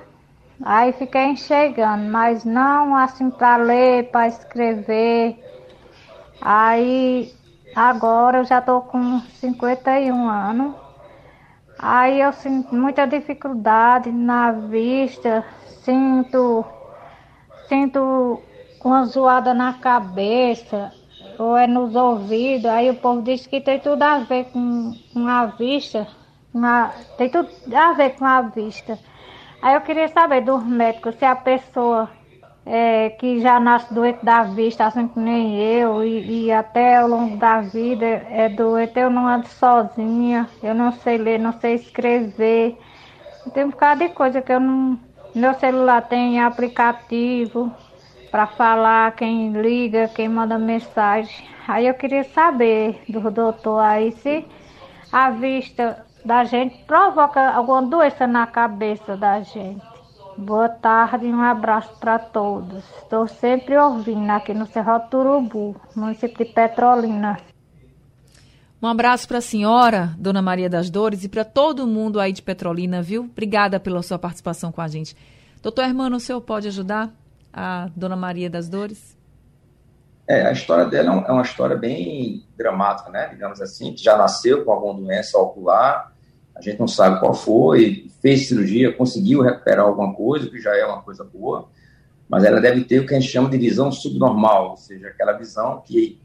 aí 0.64 0.92
fiquei 0.94 1.26
enxergando, 1.26 2.10
mas 2.10 2.44
não 2.44 2.96
assim 2.96 3.30
para 3.30 3.62
ler, 3.62 4.10
para 4.10 4.26
escrever. 4.26 5.38
Aí 6.40 7.30
agora 7.76 8.38
eu 8.38 8.44
já 8.44 8.60
estou 8.60 8.80
com 8.80 9.20
51 9.20 10.28
anos 10.28 10.74
Aí 11.78 12.20
eu 12.20 12.32
sinto 12.32 12.74
muita 12.74 13.06
dificuldade 13.06 14.10
na 14.12 14.52
vista, 14.52 15.44
sinto, 15.82 16.64
sinto 17.68 18.42
uma 18.82 19.04
zoada 19.04 19.54
na 19.54 19.74
cabeça, 19.74 20.92
ou 21.40 21.56
é 21.56 21.66
nos 21.66 21.96
ouvidos. 21.96 22.66
Aí 22.66 22.90
o 22.90 22.94
povo 22.94 23.22
diz 23.22 23.46
que 23.46 23.60
tem 23.60 23.80
tudo 23.80 24.02
a 24.02 24.18
ver 24.18 24.44
com, 24.52 24.94
com 25.12 25.26
a 25.26 25.46
vista, 25.46 26.06
uma, 26.52 26.92
tem 27.16 27.30
tudo 27.30 27.48
a 27.74 27.92
ver 27.94 28.10
com 28.10 28.26
a 28.26 28.42
vista. 28.42 28.98
Aí 29.62 29.74
eu 29.74 29.80
queria 29.80 30.08
saber 30.08 30.42
dos 30.42 30.62
médicos 30.64 31.14
se 31.16 31.24
a 31.24 31.34
pessoa 31.34 32.10
é, 32.66 33.10
que 33.10 33.40
já 33.40 33.58
nasce 33.58 33.92
doente 33.92 34.24
da 34.24 34.42
vista, 34.42 34.84
assim 34.84 35.08
que 35.08 35.18
nem 35.18 35.58
eu, 35.58 36.04
e, 36.04 36.44
e, 36.44 36.52
até 36.52 36.96
ao 36.96 37.08
longo 37.08 37.36
da 37.36 37.62
vida 37.62 38.04
é 38.04 38.48
doente, 38.48 38.98
eu 38.98 39.10
não 39.10 39.26
ando 39.26 39.48
sozinha, 39.48 40.48
eu 40.62 40.74
não 40.74 40.92
sei 40.92 41.16
ler, 41.16 41.38
não 41.38 41.52
sei 41.54 41.74
escrever. 41.74 42.78
Tem 43.54 43.64
um 43.64 43.70
bocado 43.70 44.06
de 44.06 44.10
coisa 44.10 44.42
que 44.42 44.52
eu 44.52 44.60
não. 44.60 44.98
Meu 45.34 45.54
celular 45.54 46.02
tem 46.02 46.40
aplicativo 46.40 47.72
para 48.30 48.46
falar 48.46 49.12
quem 49.16 49.52
liga, 49.52 50.08
quem 50.08 50.28
manda 50.28 50.58
mensagem. 50.58 51.48
Aí 51.66 51.86
eu 51.86 51.94
queria 51.94 52.24
saber 52.24 53.02
do 53.08 53.30
doutor 53.30 53.80
aí 53.80 54.12
se 54.12 54.44
a 55.12 55.30
vista 55.30 56.04
da 56.24 56.44
gente 56.44 56.84
provoca 56.84 57.50
alguma 57.50 57.82
doença 57.82 58.26
na 58.26 58.46
cabeça 58.46 59.16
da 59.16 59.40
gente. 59.40 59.82
Boa 60.36 60.68
tarde 60.68 61.26
e 61.26 61.32
um 61.32 61.42
abraço 61.42 61.92
para 61.98 62.18
todos. 62.18 62.84
Estou 63.02 63.26
sempre 63.26 63.76
ouvindo 63.76 64.30
aqui 64.30 64.54
no 64.54 64.66
Cerro 64.66 64.98
Turubu, 65.10 65.76
município 65.94 66.46
de 66.46 66.52
Petrolina. 66.52 67.38
Um 68.82 68.86
abraço 68.86 69.28
para 69.28 69.38
a 69.38 69.42
senhora, 69.42 70.14
Dona 70.18 70.40
Maria 70.40 70.70
das 70.70 70.88
Dores, 70.88 71.24
e 71.24 71.28
para 71.28 71.44
todo 71.44 71.86
mundo 71.86 72.18
aí 72.18 72.32
de 72.32 72.40
Petrolina, 72.40 73.02
viu? 73.02 73.24
Obrigada 73.24 73.78
pela 73.78 74.02
sua 74.02 74.18
participação 74.18 74.72
com 74.72 74.80
a 74.80 74.88
gente. 74.88 75.14
Doutor 75.62 75.84
Hermano, 75.84 76.16
o 76.16 76.20
senhor 76.20 76.40
pode 76.40 76.68
ajudar 76.68 77.10
a 77.52 77.90
Dona 77.94 78.16
Maria 78.16 78.48
das 78.48 78.68
Dores? 78.68 79.16
É, 80.28 80.46
a 80.46 80.52
história 80.52 80.84
dela 80.84 81.24
é 81.26 81.32
uma 81.32 81.42
história 81.42 81.76
bem 81.76 82.44
dramática, 82.56 83.10
né? 83.10 83.28
Digamos 83.28 83.60
assim, 83.60 83.92
que 83.92 84.02
já 84.02 84.16
nasceu 84.16 84.64
com 84.64 84.70
alguma 84.70 84.94
doença 84.94 85.38
ocular, 85.38 86.12
a 86.54 86.60
gente 86.60 86.78
não 86.78 86.86
sabe 86.86 87.18
qual 87.18 87.34
foi, 87.34 88.08
fez 88.20 88.46
cirurgia, 88.46 88.92
conseguiu 88.92 89.40
recuperar 89.40 89.84
alguma 89.84 90.14
coisa, 90.14 90.48
que 90.48 90.60
já 90.60 90.76
é 90.76 90.84
uma 90.84 91.02
coisa 91.02 91.24
boa, 91.24 91.68
mas 92.28 92.44
ela 92.44 92.60
deve 92.60 92.84
ter 92.84 93.00
o 93.00 93.06
que 93.06 93.14
a 93.14 93.18
gente 93.18 93.30
chama 93.30 93.50
de 93.50 93.58
visão 93.58 93.90
subnormal, 93.90 94.70
ou 94.70 94.76
seja, 94.76 95.08
aquela 95.08 95.32
visão 95.32 95.82
que 95.84 96.20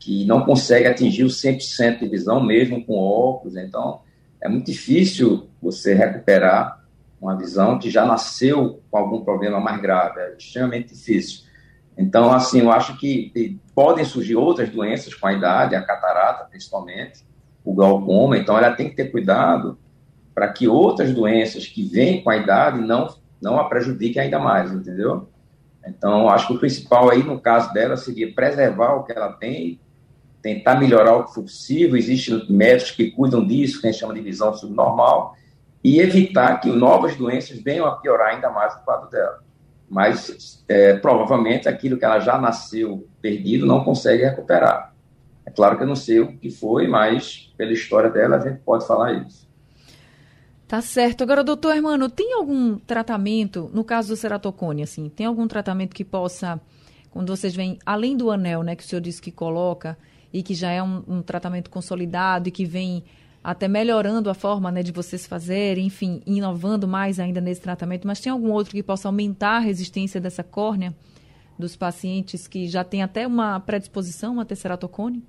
que 0.00 0.24
não 0.24 0.44
consegue 0.44 0.88
atingir 0.88 1.24
o 1.24 1.28
100% 1.28 1.98
de 1.98 2.08
visão, 2.08 2.42
mesmo 2.42 2.82
com 2.84 2.98
óculos. 2.98 3.54
Então, 3.54 4.00
é 4.40 4.48
muito 4.48 4.66
difícil 4.66 5.48
você 5.60 5.94
recuperar 5.94 6.79
uma 7.20 7.36
visão 7.36 7.78
que 7.78 7.90
já 7.90 8.04
nasceu 8.06 8.82
com 8.90 8.96
algum 8.96 9.22
problema 9.22 9.60
mais 9.60 9.80
grave. 9.80 10.20
É 10.20 10.36
extremamente 10.36 10.94
difícil. 10.94 11.44
Então, 11.96 12.32
assim, 12.32 12.60
eu 12.60 12.72
acho 12.72 12.96
que 12.98 13.60
podem 13.74 14.04
surgir 14.04 14.36
outras 14.36 14.70
doenças 14.70 15.14
com 15.14 15.26
a 15.26 15.32
idade, 15.32 15.74
a 15.74 15.82
catarata, 15.82 16.44
principalmente, 16.44 17.24
o 17.64 17.74
glaucoma. 17.74 18.38
Então, 18.38 18.56
ela 18.56 18.72
tem 18.72 18.88
que 18.88 18.96
ter 18.96 19.10
cuidado 19.10 19.78
para 20.34 20.48
que 20.48 20.66
outras 20.66 21.12
doenças 21.12 21.66
que 21.66 21.82
vêm 21.82 22.22
com 22.22 22.30
a 22.30 22.36
idade 22.36 22.80
não, 22.80 23.14
não 23.40 23.60
a 23.60 23.68
prejudiquem 23.68 24.22
ainda 24.22 24.38
mais, 24.38 24.72
entendeu? 24.72 25.28
Então, 25.86 26.28
acho 26.28 26.46
que 26.46 26.54
o 26.54 26.58
principal 26.58 27.10
aí, 27.10 27.22
no 27.22 27.38
caso 27.38 27.72
dela, 27.74 27.96
seria 27.96 28.32
preservar 28.32 28.94
o 28.94 29.04
que 29.04 29.12
ela 29.12 29.32
tem 29.32 29.78
tentar 30.42 30.76
melhorar 30.76 31.16
o 31.16 31.24
que 31.24 31.34
for 31.34 31.42
possível. 31.42 31.96
Existem 31.96 32.44
médicos 32.48 32.92
que 32.92 33.10
cuidam 33.10 33.46
disso, 33.46 33.80
que 33.80 33.86
a 33.86 33.90
gente 33.90 34.00
chama 34.00 34.14
de 34.14 34.20
visão 34.20 34.52
subnormal, 34.54 35.36
e 35.82 36.00
evitar 36.00 36.60
que 36.60 36.68
novas 36.68 37.16
doenças 37.16 37.58
venham 37.58 37.86
a 37.86 37.96
piorar 37.96 38.34
ainda 38.34 38.50
mais 38.50 38.74
o 38.74 38.84
quadro 38.84 39.10
dela. 39.10 39.42
Mas, 39.88 40.64
é, 40.68 40.94
provavelmente, 40.94 41.68
aquilo 41.68 41.98
que 41.98 42.04
ela 42.04 42.20
já 42.20 42.38
nasceu 42.38 43.08
perdido 43.20 43.66
não 43.66 43.82
consegue 43.82 44.24
recuperar. 44.24 44.94
É 45.44 45.50
claro 45.50 45.76
que 45.76 45.82
eu 45.82 45.86
não 45.86 45.96
sei 45.96 46.20
o 46.20 46.36
que 46.38 46.50
foi, 46.50 46.86
mas 46.86 47.52
pela 47.56 47.72
história 47.72 48.10
dela 48.10 48.36
a 48.36 48.40
gente 48.40 48.60
pode 48.60 48.86
falar 48.86 49.12
isso. 49.14 49.48
Tá 50.68 50.80
certo. 50.80 51.22
Agora, 51.22 51.42
doutor 51.42 51.74
Hermano, 51.74 52.08
tem 52.08 52.32
algum 52.34 52.78
tratamento, 52.78 53.68
no 53.74 53.82
caso 53.82 54.10
do 54.10 54.16
ceratocone, 54.16 54.84
assim, 54.84 55.08
tem 55.08 55.26
algum 55.26 55.48
tratamento 55.48 55.92
que 55.92 56.04
possa, 56.04 56.60
quando 57.10 57.36
vocês 57.36 57.56
vêm, 57.56 57.76
além 57.84 58.16
do 58.16 58.30
anel, 58.30 58.62
né, 58.62 58.76
que 58.76 58.84
o 58.84 58.86
senhor 58.86 59.00
disse 59.00 59.20
que 59.20 59.32
coloca, 59.32 59.98
e 60.32 60.44
que 60.44 60.54
já 60.54 60.70
é 60.70 60.80
um, 60.80 61.02
um 61.08 61.22
tratamento 61.22 61.70
consolidado 61.70 62.48
e 62.48 62.52
que 62.52 62.64
vem 62.64 63.02
até 63.42 63.66
melhorando 63.66 64.28
a 64.28 64.34
forma 64.34 64.70
né, 64.70 64.82
de 64.82 64.92
vocês 64.92 65.26
fazerem, 65.26 65.86
enfim, 65.86 66.22
inovando 66.26 66.86
mais 66.86 67.18
ainda 67.18 67.40
nesse 67.40 67.60
tratamento, 67.60 68.06
mas 68.06 68.20
tem 68.20 68.30
algum 68.30 68.50
outro 68.50 68.72
que 68.72 68.82
possa 68.82 69.08
aumentar 69.08 69.56
a 69.56 69.60
resistência 69.60 70.20
dessa 70.20 70.42
córnea 70.42 70.94
dos 71.58 71.74
pacientes 71.74 72.46
que 72.46 72.68
já 72.68 72.84
tem 72.84 73.02
até 73.02 73.26
uma 73.26 73.58
predisposição 73.60 74.40
a 74.40 74.44
ter 74.44 74.56
ceratocone? 74.56 75.22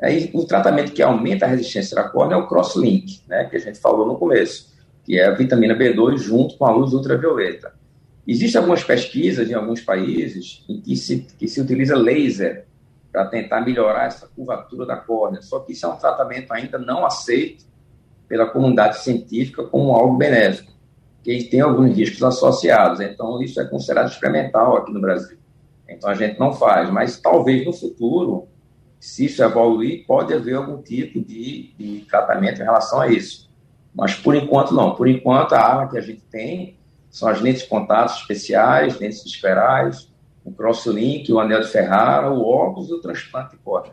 É, 0.00 0.30
o 0.32 0.44
tratamento 0.46 0.92
que 0.92 1.02
aumenta 1.02 1.44
a 1.44 1.48
resistência 1.48 1.94
da 1.94 2.08
córnea 2.08 2.36
é 2.36 2.38
o 2.38 2.46
crosslink, 2.46 3.20
né, 3.28 3.44
que 3.44 3.56
a 3.56 3.60
gente 3.60 3.78
falou 3.78 4.06
no 4.06 4.16
começo, 4.16 4.74
que 5.04 5.18
é 5.18 5.26
a 5.26 5.34
vitamina 5.34 5.76
B2 5.76 6.18
junto 6.18 6.56
com 6.56 6.64
a 6.64 6.70
luz 6.70 6.94
ultravioleta. 6.94 7.74
Existem 8.26 8.58
algumas 8.58 8.82
pesquisas 8.82 9.50
em 9.50 9.54
alguns 9.54 9.82
países 9.82 10.64
em 10.68 10.80
que 10.80 10.96
se, 10.96 11.26
que 11.38 11.48
se 11.48 11.60
utiliza 11.60 11.96
laser 11.96 12.66
para 13.12 13.26
tentar 13.26 13.60
melhorar 13.60 14.06
essa 14.06 14.28
curvatura 14.28 14.86
da 14.86 14.96
córnea. 14.96 15.42
Só 15.42 15.60
que 15.60 15.72
isso 15.72 15.86
é 15.86 15.88
um 15.88 15.96
tratamento 15.96 16.52
ainda 16.52 16.78
não 16.78 17.04
aceito 17.04 17.64
pela 18.28 18.46
comunidade 18.46 19.02
científica 19.02 19.64
como 19.64 19.92
algo 19.92 20.16
benéfico, 20.16 20.72
que 21.22 21.44
tem 21.44 21.60
alguns 21.60 21.96
riscos 21.96 22.22
associados. 22.22 23.00
Então, 23.00 23.42
isso 23.42 23.60
é 23.60 23.64
considerado 23.64 24.08
experimental 24.08 24.76
aqui 24.76 24.92
no 24.92 25.00
Brasil. 25.00 25.36
Então, 25.88 26.08
a 26.08 26.14
gente 26.14 26.38
não 26.38 26.52
faz. 26.52 26.88
Mas 26.90 27.20
talvez 27.20 27.66
no 27.66 27.72
futuro, 27.72 28.46
se 29.00 29.26
isso 29.26 29.42
evoluir, 29.42 30.06
pode 30.06 30.32
haver 30.32 30.54
algum 30.54 30.80
tipo 30.80 31.20
de, 31.20 31.74
de 31.76 32.06
tratamento 32.08 32.60
em 32.60 32.64
relação 32.64 33.00
a 33.00 33.08
isso. 33.08 33.50
Mas, 33.92 34.14
por 34.14 34.36
enquanto, 34.36 34.72
não. 34.72 34.94
Por 34.94 35.08
enquanto, 35.08 35.54
a 35.54 35.60
arma 35.60 35.90
que 35.90 35.98
a 35.98 36.00
gente 36.00 36.22
tem 36.30 36.78
são 37.10 37.28
as 37.28 37.40
lentes 37.40 37.62
de 37.62 37.68
contato 37.68 38.14
especiais, 38.14 38.98
lentes 39.00 39.26
esferais, 39.26 40.09
o 40.44 40.52
crosslink, 40.52 41.32
o 41.32 41.38
anel 41.38 41.60
de 41.60 41.68
Ferrara, 41.68 42.30
o 42.30 42.42
óculos 42.42 42.88
e 42.90 42.94
o 42.94 43.00
transplante 43.00 43.52
de 43.52 43.58
córnea. 43.58 43.92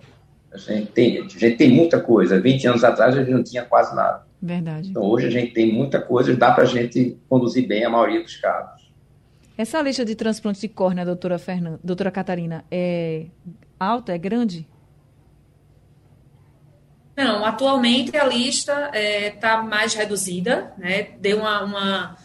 A 0.51 0.57
gente, 0.57 0.91
tem, 0.91 1.19
a 1.19 1.27
gente 1.27 1.57
tem 1.57 1.71
muita 1.71 1.99
coisa. 1.99 2.39
20 2.39 2.67
anos 2.67 2.83
atrás 2.83 3.15
a 3.15 3.19
gente 3.19 3.31
não 3.31 3.43
tinha 3.43 3.63
quase 3.63 3.95
nada. 3.95 4.25
Verdade. 4.41 4.89
Então 4.89 5.03
hoje 5.03 5.27
a 5.27 5.29
gente 5.29 5.53
tem 5.53 5.71
muita 5.71 5.99
coisa 5.99 6.31
e 6.31 6.35
dá 6.35 6.51
para 6.51 6.63
a 6.63 6.67
gente 6.67 7.17
conduzir 7.27 7.67
bem 7.67 7.83
a 7.83 7.89
maioria 7.89 8.21
dos 8.21 8.35
casos. 8.37 8.87
Essa 9.57 9.81
lista 9.81 10.05
de 10.05 10.15
transplante 10.15 10.61
de 10.61 10.67
córnea, 10.67 11.03
doutora, 11.03 11.39
Fernanda, 11.39 11.79
doutora 11.83 12.11
Catarina, 12.11 12.63
é 12.69 13.25
alta, 13.79 14.13
é 14.13 14.17
grande? 14.17 14.67
Não, 17.15 17.43
atualmente 17.43 18.15
a 18.15 18.25
lista 18.25 18.91
está 18.93 18.97
é, 18.99 19.31
tá 19.31 19.63
mais 19.63 19.95
reduzida, 19.95 20.71
né? 20.77 21.09
Deu 21.19 21.39
uma 21.39 21.63
uma 21.63 22.15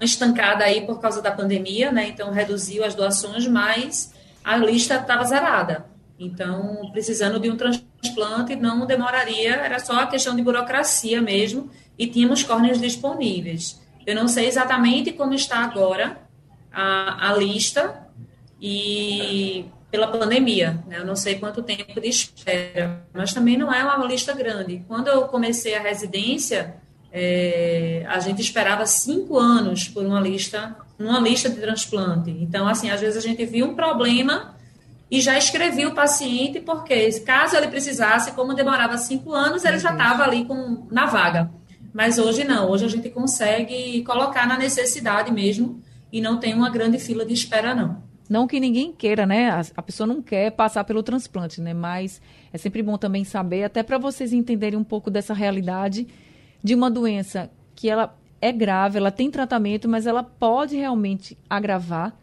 estancada 0.00 0.64
aí 0.64 0.86
por 0.86 1.00
causa 1.00 1.20
da 1.20 1.30
pandemia, 1.30 1.90
né? 1.90 2.08
Então 2.08 2.30
reduziu 2.30 2.84
as 2.84 2.94
doações, 2.94 3.46
mas 3.46 4.14
a 4.42 4.56
lista 4.56 4.96
estava 4.96 5.24
zerada. 5.24 5.86
Então, 6.18 6.90
precisando 6.92 7.40
de 7.40 7.50
um 7.50 7.56
transplante 7.56 8.54
não 8.54 8.86
demoraria, 8.86 9.56
era 9.56 9.78
só 9.78 10.00
a 10.00 10.06
questão 10.06 10.36
de 10.36 10.42
burocracia 10.42 11.20
mesmo, 11.20 11.70
e 11.98 12.06
tínhamos 12.06 12.42
córneas 12.42 12.80
disponíveis. 12.80 13.80
Eu 14.06 14.14
não 14.14 14.28
sei 14.28 14.46
exatamente 14.46 15.12
como 15.12 15.34
está 15.34 15.58
agora 15.58 16.18
a, 16.72 17.30
a 17.30 17.34
lista 17.34 18.08
e 18.60 19.66
pela 19.90 20.08
pandemia, 20.08 20.82
né? 20.86 20.98
Eu 20.98 21.06
não 21.06 21.14
sei 21.14 21.38
quanto 21.38 21.62
tempo 21.62 22.00
de 22.00 22.08
espera, 22.08 23.06
mas 23.12 23.32
também 23.32 23.56
não 23.56 23.72
é 23.72 23.84
uma 23.84 24.04
lista 24.06 24.34
grande. 24.34 24.84
Quando 24.88 25.08
eu 25.08 25.28
comecei 25.28 25.76
a 25.76 25.80
residência, 25.80 26.76
é, 27.16 28.04
a 28.08 28.18
gente 28.18 28.42
esperava 28.42 28.84
cinco 28.86 29.38
anos 29.38 29.86
por 29.86 30.04
uma 30.04 30.20
lista, 30.20 30.74
uma 30.98 31.20
lista 31.20 31.48
de 31.48 31.60
transplante. 31.60 32.28
Então, 32.40 32.66
assim, 32.66 32.90
às 32.90 33.00
vezes 33.00 33.16
a 33.16 33.20
gente 33.20 33.46
viu 33.46 33.66
um 33.66 33.76
problema 33.76 34.56
e 35.08 35.20
já 35.20 35.38
escrevia 35.38 35.88
o 35.88 35.94
paciente, 35.94 36.58
porque 36.58 37.20
caso 37.20 37.54
ele 37.54 37.68
precisasse, 37.68 38.32
como 38.32 38.52
demorava 38.52 38.98
cinco 38.98 39.32
anos, 39.32 39.64
ele 39.64 39.78
já 39.78 39.92
estava 39.92 40.24
ali 40.24 40.44
com, 40.44 40.88
na 40.90 41.06
vaga. 41.06 41.52
Mas 41.92 42.18
hoje 42.18 42.42
não, 42.42 42.68
hoje 42.68 42.84
a 42.84 42.88
gente 42.88 43.08
consegue 43.10 44.02
colocar 44.02 44.44
na 44.48 44.58
necessidade 44.58 45.30
mesmo 45.30 45.80
e 46.12 46.20
não 46.20 46.40
tem 46.40 46.52
uma 46.52 46.68
grande 46.68 46.98
fila 46.98 47.24
de 47.24 47.32
espera, 47.32 47.76
não. 47.76 48.02
Não 48.28 48.48
que 48.48 48.58
ninguém 48.58 48.92
queira, 48.92 49.24
né? 49.24 49.50
A, 49.50 49.62
a 49.76 49.82
pessoa 49.82 50.04
não 50.04 50.20
quer 50.20 50.50
passar 50.50 50.82
pelo 50.82 51.02
transplante, 51.02 51.60
né? 51.60 51.72
Mas 51.74 52.20
é 52.52 52.58
sempre 52.58 52.82
bom 52.82 52.98
também 52.98 53.22
saber, 53.22 53.62
até 53.62 53.84
para 53.84 53.98
vocês 53.98 54.32
entenderem 54.32 54.76
um 54.76 54.82
pouco 54.82 55.12
dessa 55.12 55.32
realidade 55.32 56.08
de 56.64 56.74
uma 56.74 56.90
doença 56.90 57.50
que 57.76 57.90
ela 57.90 58.16
é 58.40 58.50
grave, 58.50 58.96
ela 58.96 59.10
tem 59.10 59.30
tratamento, 59.30 59.86
mas 59.86 60.06
ela 60.06 60.22
pode 60.22 60.76
realmente 60.76 61.36
agravar 61.48 62.18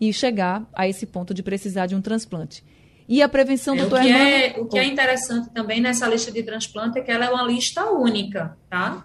e 0.00 0.12
chegar 0.12 0.64
a 0.72 0.86
esse 0.86 1.04
ponto 1.04 1.34
de 1.34 1.42
precisar 1.42 1.86
de 1.86 1.94
um 1.96 2.00
transplante. 2.00 2.64
E 3.08 3.20
a 3.20 3.28
prevenção, 3.28 3.74
é, 3.74 3.78
doutor 3.78 3.98
o 3.98 4.02
que 4.02 4.08
é 4.10 4.54
O 4.58 4.66
que 4.66 4.78
é 4.78 4.84
interessante 4.84 5.50
também 5.50 5.80
nessa 5.80 6.06
lista 6.06 6.30
de 6.30 6.44
transplante 6.44 6.98
é 6.98 7.02
que 7.02 7.10
ela 7.10 7.24
é 7.24 7.30
uma 7.30 7.42
lista 7.42 7.90
única, 7.90 8.56
tá? 8.70 9.04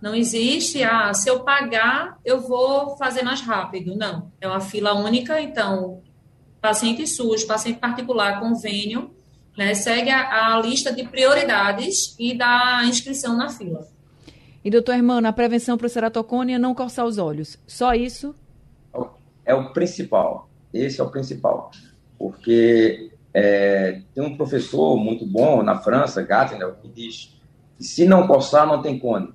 Não 0.00 0.14
existe, 0.14 0.82
ah, 0.82 1.12
se 1.12 1.28
eu 1.28 1.40
pagar, 1.40 2.18
eu 2.24 2.40
vou 2.40 2.96
fazer 2.98 3.22
mais 3.22 3.40
rápido. 3.40 3.96
Não, 3.96 4.30
é 4.40 4.46
uma 4.46 4.60
fila 4.60 4.94
única, 4.94 5.40
então, 5.40 6.02
paciente 6.60 7.06
SUS, 7.06 7.44
paciente 7.44 7.78
particular, 7.80 8.40
convênio, 8.40 9.10
né, 9.56 9.74
segue 9.74 10.10
a, 10.10 10.54
a 10.54 10.60
lista 10.60 10.92
de 10.92 11.02
prioridades 11.08 12.14
e 12.18 12.36
da 12.36 12.84
inscrição 12.84 13.36
na 13.36 13.48
fila. 13.48 13.88
E, 14.68 14.70
doutor 14.70 14.96
Hermano, 14.96 15.26
a 15.26 15.32
prevenção 15.32 15.78
para 15.78 15.88
ceratocone 15.88 16.52
é 16.52 16.58
não 16.58 16.74
coçar 16.74 17.06
os 17.06 17.16
olhos. 17.16 17.58
Só 17.66 17.94
isso? 17.94 18.34
É 19.42 19.54
o 19.54 19.72
principal. 19.72 20.50
Esse 20.74 21.00
é 21.00 21.04
o 21.04 21.10
principal. 21.10 21.70
Porque 22.18 23.10
é, 23.32 24.02
tem 24.14 24.22
um 24.22 24.36
professor 24.36 24.98
muito 24.98 25.24
bom 25.24 25.62
na 25.62 25.78
França, 25.78 26.20
Gatner, 26.20 26.74
que 26.82 26.88
diz 26.88 27.40
que 27.78 27.84
se 27.84 28.04
não 28.04 28.26
coçar, 28.26 28.66
não 28.66 28.82
tem 28.82 28.98
cone. 28.98 29.32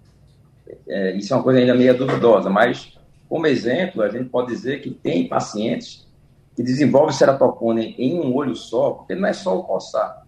É, 0.87 1.15
isso 1.17 1.33
é 1.33 1.35
uma 1.35 1.41
coisa 1.41 1.61
ainda 1.61 1.73
meio 1.73 1.97
duvidosa, 1.97 2.51
mas, 2.51 2.95
como 3.27 3.47
exemplo, 3.47 4.03
a 4.03 4.09
gente 4.09 4.29
pode 4.29 4.49
dizer 4.49 4.83
que 4.83 4.91
tem 4.91 5.27
pacientes 5.27 6.07
que 6.55 6.61
desenvolvem 6.61 7.11
ceratocone 7.11 7.95
em 7.97 8.19
um 8.19 8.35
olho 8.35 8.55
só, 8.55 8.91
porque 8.91 9.15
não 9.15 9.27
é 9.27 9.33
só 9.33 9.57
o 9.57 9.63
coçar. 9.63 10.27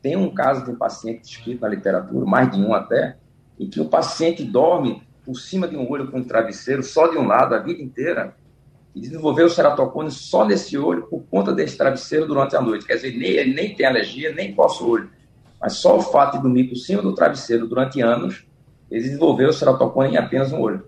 Tem 0.00 0.14
um 0.14 0.32
caso 0.32 0.64
de 0.64 0.72
paciente 0.78 1.24
escrito 1.24 1.62
na 1.62 1.68
literatura, 1.68 2.24
mais 2.24 2.48
de 2.52 2.60
um 2.60 2.72
até, 2.72 3.16
em 3.58 3.68
que 3.68 3.80
o 3.80 3.88
paciente 3.88 4.44
dorme 4.44 5.02
por 5.24 5.34
cima 5.36 5.66
de 5.66 5.76
um 5.76 5.90
olho 5.90 6.10
com 6.10 6.18
um 6.18 6.24
travesseiro, 6.24 6.82
só 6.82 7.08
de 7.08 7.18
um 7.18 7.26
lado, 7.26 7.54
a 7.54 7.58
vida 7.58 7.82
inteira, 7.82 8.34
e 8.94 9.00
desenvolveu 9.00 9.46
o 9.46 9.50
ceratocone 9.50 10.10
só 10.10 10.46
nesse 10.46 10.78
olho 10.78 11.06
por 11.06 11.22
conta 11.24 11.52
desse 11.52 11.76
travesseiro 11.76 12.26
durante 12.26 12.56
a 12.56 12.60
noite. 12.60 12.86
Quer 12.86 12.94
dizer, 12.94 13.16
nem, 13.16 13.30
ele 13.30 13.54
nem 13.54 13.74
tem 13.74 13.84
alergia, 13.84 14.32
nem 14.32 14.54
coça 14.54 14.82
o 14.82 14.88
olho. 14.88 15.10
Mas 15.60 15.74
só 15.74 15.96
o 15.96 16.00
fato 16.00 16.36
de 16.36 16.42
dormir 16.42 16.64
por 16.64 16.76
cima 16.76 17.02
do 17.02 17.14
travesseiro 17.14 17.66
durante 17.66 18.00
anos, 18.00 18.46
ele 18.90 19.02
desenvolveu 19.02 19.48
o 19.48 19.52
ceratocone 19.52 20.14
em 20.14 20.16
apenas 20.16 20.52
um 20.52 20.60
olho. 20.60 20.86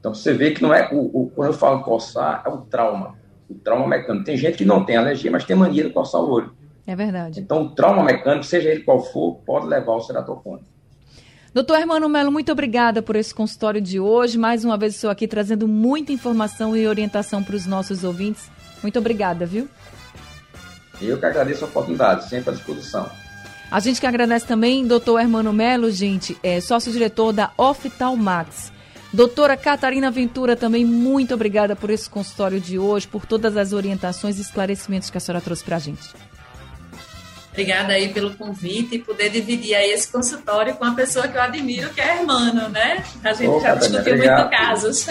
Então 0.00 0.14
você 0.14 0.32
vê 0.32 0.52
que 0.52 0.62
não 0.62 0.72
é 0.72 0.88
o, 0.92 0.98
o, 0.98 1.30
quando 1.34 1.48
eu 1.48 1.52
falo 1.52 1.82
coçar, 1.82 2.42
é 2.44 2.48
o 2.48 2.58
trauma. 2.58 3.14
O 3.48 3.54
trauma 3.54 3.86
mecânico. 3.86 4.24
Tem 4.24 4.36
gente 4.36 4.56
que 4.56 4.64
não 4.64 4.84
tem 4.84 4.96
alergia, 4.96 5.30
mas 5.30 5.44
tem 5.44 5.54
mania 5.54 5.84
de 5.84 5.90
coçar 5.90 6.20
o 6.20 6.30
olho. 6.30 6.52
É 6.86 6.94
verdade. 6.94 7.40
Então, 7.40 7.62
o 7.62 7.70
trauma 7.70 8.02
mecânico, 8.02 8.44
seja 8.44 8.70
ele 8.70 8.82
qual 8.82 9.00
for, 9.00 9.40
pode 9.44 9.66
levar 9.66 9.92
ao 9.92 10.00
ceratocone. 10.00 10.62
Doutor 11.56 11.78
Hermano 11.78 12.06
Melo, 12.06 12.30
muito 12.30 12.52
obrigada 12.52 13.00
por 13.00 13.16
esse 13.16 13.34
consultório 13.34 13.80
de 13.80 13.98
hoje. 13.98 14.36
Mais 14.36 14.62
uma 14.62 14.76
vez 14.76 14.94
estou 14.94 15.08
aqui 15.08 15.26
trazendo 15.26 15.66
muita 15.66 16.12
informação 16.12 16.76
e 16.76 16.86
orientação 16.86 17.42
para 17.42 17.56
os 17.56 17.64
nossos 17.64 18.04
ouvintes. 18.04 18.50
Muito 18.82 18.98
obrigada, 18.98 19.46
viu? 19.46 19.66
Eu 21.00 21.18
que 21.18 21.24
agradeço 21.24 21.64
a 21.64 21.68
oportunidade, 21.68 22.28
sempre 22.28 22.50
à 22.50 22.52
disposição. 22.52 23.10
A 23.70 23.80
gente 23.80 23.98
que 23.98 24.06
agradece 24.06 24.46
também, 24.46 24.86
doutor 24.86 25.18
Hermano 25.18 25.50
Melo, 25.50 25.90
gente, 25.90 26.36
é 26.42 26.60
sócio-diretor 26.60 27.32
da 27.32 27.50
Oftalmax. 27.56 28.70
Doutora 29.10 29.56
Catarina 29.56 30.10
Ventura, 30.10 30.56
também 30.56 30.84
muito 30.84 31.32
obrigada 31.32 31.74
por 31.74 31.88
esse 31.88 32.10
consultório 32.10 32.60
de 32.60 32.78
hoje, 32.78 33.08
por 33.08 33.24
todas 33.24 33.56
as 33.56 33.72
orientações 33.72 34.36
e 34.36 34.42
esclarecimentos 34.42 35.08
que 35.08 35.16
a 35.16 35.20
senhora 35.22 35.40
trouxe 35.40 35.64
para 35.64 35.76
a 35.76 35.78
gente. 35.78 36.06
Obrigada 37.56 37.94
aí 37.94 38.10
pelo 38.10 38.34
convite 38.34 38.96
e 38.96 38.98
poder 38.98 39.30
dividir 39.30 39.74
aí 39.74 39.90
esse 39.90 40.12
consultório 40.12 40.74
com 40.74 40.84
uma 40.84 40.94
pessoa 40.94 41.26
que 41.26 41.38
eu 41.38 41.40
admiro, 41.40 41.88
que 41.88 42.02
é 42.02 42.18
Hermano, 42.18 42.68
né? 42.68 43.02
A 43.24 43.32
gente 43.32 43.48
Ô, 43.48 43.58
já 43.60 43.74
discutiu 43.74 44.14
muitos 44.14 44.50
casos. 44.50 45.06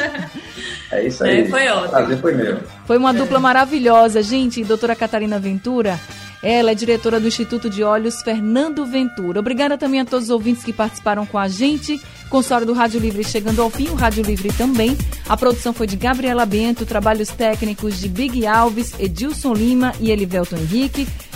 É 0.91 1.07
isso 1.07 1.23
aí. 1.23 1.41
É, 1.41 1.45
foi 1.45 1.67
ótimo. 1.67 1.89
Prazer 1.89 2.17
foi 2.19 2.35
meu. 2.35 2.59
Foi 2.85 2.97
uma 2.97 3.09
é. 3.09 3.13
dupla 3.13 3.39
maravilhosa, 3.39 4.21
gente. 4.21 4.63
Doutora 4.63 4.95
Catarina 4.95 5.39
Ventura, 5.39 5.99
ela 6.43 6.69
é 6.69 6.75
diretora 6.75 7.19
do 7.19 7.27
Instituto 7.27 7.67
de 7.67 7.83
Olhos 7.83 8.21
Fernando 8.21 8.85
Ventura. 8.85 9.39
Obrigada 9.39 9.75
também 9.75 10.01
a 10.01 10.05
todos 10.05 10.25
os 10.25 10.29
ouvintes 10.29 10.63
que 10.63 10.71
participaram 10.71 11.25
com 11.25 11.39
a 11.39 11.47
gente. 11.47 11.99
Consultório 12.29 12.67
do 12.67 12.73
Rádio 12.73 12.99
Livre 12.99 13.23
chegando 13.23 13.63
ao 13.63 13.71
fim, 13.71 13.87
o 13.89 13.95
Rádio 13.95 14.23
Livre 14.23 14.49
também. 14.53 14.95
A 15.27 15.35
produção 15.35 15.73
foi 15.73 15.87
de 15.87 15.95
Gabriela 15.95 16.45
Bento, 16.45 16.85
trabalhos 16.85 17.29
técnicos 17.29 17.99
de 17.99 18.07
Big 18.07 18.45
Alves, 18.45 18.93
Edilson 18.99 19.53
Lima 19.53 19.93
e 19.99 20.11
Elivelton 20.11 20.57
Henrique. 20.57 21.07